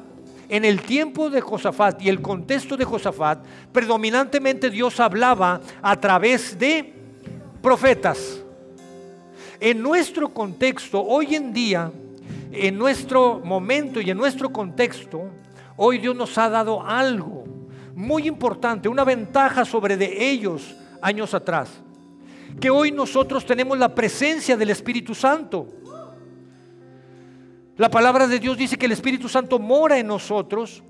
En 0.49 0.65
el 0.65 0.81
tiempo 0.81 1.29
de 1.29 1.41
Josafat 1.41 2.01
y 2.03 2.09
el 2.09 2.23
contexto 2.23 2.77
de 2.77 2.85
Josafat, 2.85 3.45
predominantemente 3.73 4.71
Dios 4.71 4.99
hablaba 4.99 5.61
a 5.83 6.01
través 6.01 6.59
de 6.59 6.93
profetas. 7.61 8.41
En 9.61 9.83
nuestro 9.83 10.33
contexto, 10.33 11.05
hoy 11.05 11.35
en 11.35 11.53
día, 11.53 11.93
en 12.51 12.79
nuestro 12.79 13.41
momento 13.45 14.01
y 14.01 14.11
en 14.11 14.17
nuestro 14.17 14.51
contexto, 14.51 15.29
hoy 15.77 15.99
Dios 15.99 16.17
nos 16.17 16.37
ha 16.39 16.49
dado 16.49 16.83
algo 16.83 17.45
muy 17.95 18.27
importante, 18.27 18.89
una 18.89 19.05
ventaja 19.05 19.65
sobre 19.65 19.97
de 19.97 20.31
ellos 20.31 20.75
años 21.03 21.35
atrás. 21.35 21.71
Que 22.61 22.71
hoy 22.71 22.91
nosotros 22.91 23.45
tenemos 23.45 23.79
la 23.79 23.95
presencia 23.95 24.57
del 24.57 24.71
Espíritu 24.71 25.15
Santo. 25.15 25.67
La 27.77 27.91
palabra 27.91 28.27
de 28.27 28.39
Dios 28.39 28.57
dice 28.57 28.77
que 28.77 28.87
el 28.87 28.93
Espíritu 28.93 29.29
Santo 29.29 29.59
mora 29.59 29.99
en 29.99 30.07
nosotros. 30.07 30.83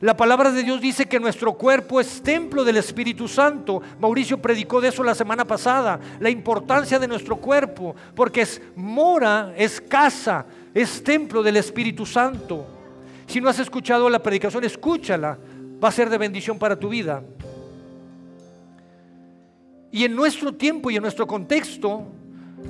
La 0.00 0.16
palabra 0.16 0.52
de 0.52 0.62
Dios 0.62 0.80
dice 0.80 1.06
que 1.06 1.18
nuestro 1.18 1.54
cuerpo 1.54 2.00
es 2.00 2.22
templo 2.22 2.64
del 2.64 2.76
Espíritu 2.76 3.26
Santo. 3.28 3.80
Mauricio 3.98 4.40
predicó 4.40 4.80
de 4.80 4.88
eso 4.88 5.02
la 5.02 5.14
semana 5.14 5.46
pasada, 5.46 5.98
la 6.20 6.28
importancia 6.28 6.98
de 6.98 7.08
nuestro 7.08 7.36
cuerpo, 7.36 7.96
porque 8.14 8.42
es 8.42 8.60
mora, 8.74 9.54
es 9.56 9.80
casa, 9.80 10.44
es 10.74 11.02
templo 11.02 11.42
del 11.42 11.56
Espíritu 11.56 12.04
Santo. 12.04 12.66
Si 13.26 13.40
no 13.40 13.48
has 13.48 13.58
escuchado 13.58 14.10
la 14.10 14.22
predicación, 14.22 14.64
escúchala, 14.64 15.38
va 15.82 15.88
a 15.88 15.92
ser 15.92 16.10
de 16.10 16.18
bendición 16.18 16.58
para 16.58 16.78
tu 16.78 16.90
vida. 16.90 17.22
Y 19.90 20.04
en 20.04 20.14
nuestro 20.14 20.54
tiempo 20.54 20.90
y 20.90 20.96
en 20.96 21.02
nuestro 21.02 21.26
contexto, 21.26 22.04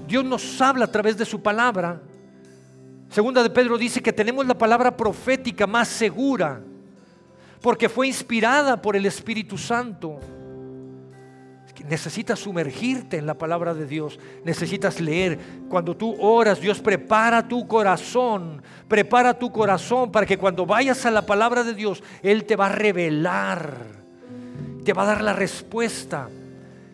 Dios 0.07 0.25
nos 0.25 0.61
habla 0.61 0.85
a 0.85 0.93
través 0.93 1.17
de 1.17 1.25
su 1.25 1.43
palabra 1.43 2.01
Segunda 3.17 3.43
de 3.43 3.49
Pedro 3.49 3.79
dice 3.79 4.03
que 4.03 4.13
tenemos 4.13 4.47
la 4.47 4.59
palabra 4.59 4.95
profética 4.95 5.67
más 5.67 5.89
segura 5.89 6.61
porque 7.63 7.89
fue 7.89 8.09
inspirada 8.09 8.83
por 8.83 8.95
el 8.95 9.07
Espíritu 9.07 9.57
Santo. 9.57 10.21
Necesitas 11.89 12.39
sumergirte 12.39 13.17
en 13.17 13.25
la 13.25 13.33
palabra 13.33 13.73
de 13.73 13.87
Dios, 13.87 14.21
necesitas 14.45 15.01
leer. 15.01 15.39
Cuando 15.71 15.97
tú 15.97 16.15
oras, 16.21 16.61
Dios 16.61 16.81
prepara 16.81 17.49
tu 17.49 17.67
corazón, 17.67 18.63
prepara 18.87 19.33
tu 19.33 19.51
corazón 19.51 20.13
para 20.13 20.27
que 20.27 20.37
cuando 20.37 20.67
vayas 20.67 21.07
a 21.07 21.11
la 21.11 21.25
palabra 21.25 21.65
de 21.65 21.73
Dios, 21.73 22.03
Él 22.23 22.45
te 22.45 22.55
va 22.55 22.67
a 22.67 22.73
revelar, 22.73 23.79
te 24.85 24.93
va 24.93 25.05
a 25.05 25.07
dar 25.07 25.23
la 25.23 25.33
respuesta 25.33 26.29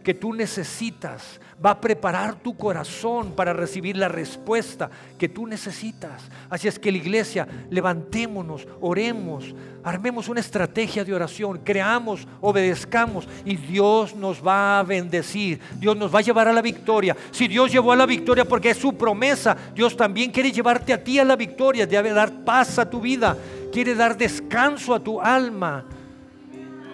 que 0.05 0.14
tú 0.14 0.33
necesitas. 0.33 1.41
Va 1.65 1.71
a 1.71 1.81
preparar 1.81 2.35
tu 2.37 2.57
corazón 2.57 3.33
para 3.33 3.53
recibir 3.53 3.97
la 3.97 4.09
respuesta 4.09 4.91
que 5.19 5.29
tú 5.29 5.47
necesitas. 5.47 6.23
Así 6.51 6.67
es 6.67 6.79
que 6.79 6.91
la 6.91 6.99
iglesia, 6.99 7.47
levantémonos, 7.71 8.67
oremos, 8.81 9.55
armemos 9.85 10.29
una 10.29 10.41
estrategia 10.41 11.05
de 11.05 11.15
oración, 11.15 11.61
creamos, 11.65 12.27
obedezcamos 12.41 13.29
y 13.45 13.57
Dios 13.57 14.15
nos 14.15 14.45
va 14.45 14.81
a 14.81 14.83
bendecir. 14.83 15.61
Dios 15.79 15.97
nos 15.97 16.13
va 16.13 16.19
a 16.19 16.23
llevar 16.23 16.49
a 16.49 16.53
la 16.53 16.63
victoria. 16.63 17.17
Si 17.31 17.47
Dios 17.47 17.71
llevó 17.71 17.93
a 17.93 17.97
la 17.97 18.07
victoria 18.07 18.45
porque 18.45 18.71
es 18.71 18.79
su 18.79 18.95
promesa, 18.95 19.57
Dios 19.75 19.97
también 19.97 20.31
quiere 20.31 20.51
llevarte 20.51 20.93
a 20.93 21.03
ti 21.03 21.19
a 21.19 21.25
la 21.25 21.37
victoria, 21.37 21.87
debe 21.87 22.11
dar 22.11 22.45
paz 22.45 22.79
a 22.79 22.89
tu 22.89 23.01
vida, 23.01 23.37
quiere 23.73 23.95
dar 23.95 24.17
descanso 24.17 24.95
a 24.95 25.01
tu 25.01 25.21
alma. 25.21 25.85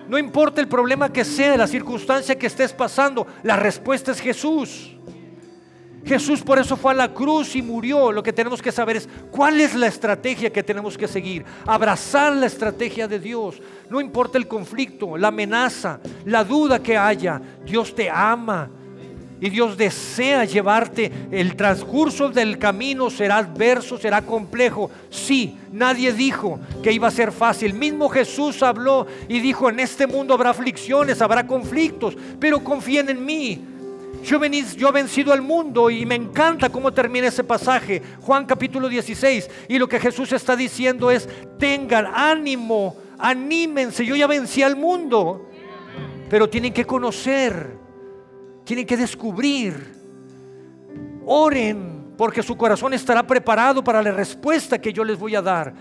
No 0.09 0.17
importa 0.17 0.61
el 0.61 0.69
problema 0.69 1.13
que 1.13 1.25
sea, 1.25 1.57
la 1.57 1.67
circunstancia 1.67 2.39
que 2.39 2.47
estés 2.47 2.73
pasando, 2.73 3.27
la 3.43 3.57
respuesta 3.57 4.13
es 4.13 4.21
Jesús. 4.21 4.95
Jesús 6.05 6.41
por 6.41 6.59
eso 6.59 6.77
fue 6.77 6.93
a 6.93 6.95
la 6.95 7.13
cruz 7.13 7.55
y 7.55 7.61
murió. 7.61 8.11
Lo 8.11 8.23
que 8.23 8.33
tenemos 8.33 8.63
que 8.63 8.73
saber 8.73 8.97
es 8.97 9.09
cuál 9.31 9.61
es 9.61 9.75
la 9.75 9.87
estrategia 9.87 10.51
que 10.51 10.63
tenemos 10.63 10.97
que 10.97 11.07
seguir. 11.07 11.45
Abrazar 11.67 12.35
la 12.35 12.47
estrategia 12.47 13.07
de 13.07 13.19
Dios. 13.19 13.61
No 13.91 14.01
importa 14.01 14.39
el 14.39 14.49
conflicto, 14.49 15.19
la 15.19 15.29
amenaza, 15.29 16.01
la 16.25 16.43
duda 16.43 16.83
que 16.83 16.97
haya. 16.97 17.41
Dios 17.65 17.95
te 17.95 18.09
ama. 18.09 18.71
Y 19.41 19.51
Dios 19.51 19.77
desea 19.77 20.45
llevarte. 20.45 21.11
El 21.31 21.55
transcurso 21.55 22.29
del 22.29 22.59
camino 22.59 23.09
será 23.11 23.39
adverso, 23.39 23.99
será 23.99 24.23
complejo. 24.23 24.91
Sí, 25.11 25.57
nadie 25.73 26.13
dijo 26.13 26.59
que 26.83 26.93
iba 26.93 27.09
a 27.09 27.13
ser 27.13 27.31
fácil. 27.31 27.75
Mismo 27.75 28.09
Jesús 28.09 28.63
habló 28.63 29.07
y 29.29 29.41
dijo, 29.41 29.69
en 29.69 29.81
este 29.81 30.07
mundo 30.07 30.35
habrá 30.35 30.51
aflicciones, 30.51 31.23
habrá 31.23 31.47
conflictos, 31.47 32.17
pero 32.41 32.63
confíen 32.65 33.09
en 33.11 33.25
mí. 33.25 33.65
Yo, 34.25 34.41
yo 34.45 34.89
he 34.89 34.93
vencido 34.93 35.33
al 35.33 35.43
mundo 35.43 35.91
y 35.91 36.05
me 36.05 36.17
encanta 36.17 36.71
cómo 36.71 36.93
termina 36.93 37.29
ese 37.29 37.45
pasaje, 37.45 38.03
Juan 38.21 38.47
capítulo 38.47 38.89
16. 38.89 39.49
Y 39.69 39.79
lo 39.79 39.89
que 39.89 40.01
Jesús 40.01 40.33
está 40.33 40.57
diciendo 40.57 41.11
es, 41.13 41.29
tengan 41.59 42.07
ánimo, 42.13 42.97
anímense, 43.19 44.05
yo 44.05 44.17
ya 44.17 44.27
vencí 44.27 44.63
al 44.63 44.75
mundo, 44.75 45.49
pero 46.29 46.49
tienen 46.49 46.73
que 46.73 46.85
conocer 46.85 47.88
tienen 48.69 48.85
que 48.85 48.99
descubrir. 48.99 49.95
Oren 51.25 52.13
porque 52.19 52.43
su 52.43 52.55
corazón 52.55 52.93
estará 52.93 53.27
preparado 53.27 53.83
para 53.83 54.03
la 54.03 54.13
respuesta 54.13 54.79
que 54.79 54.93
yo 54.93 55.05
les 55.05 55.19
voy 55.19 55.35
a 55.35 55.41
dar. 55.41 55.73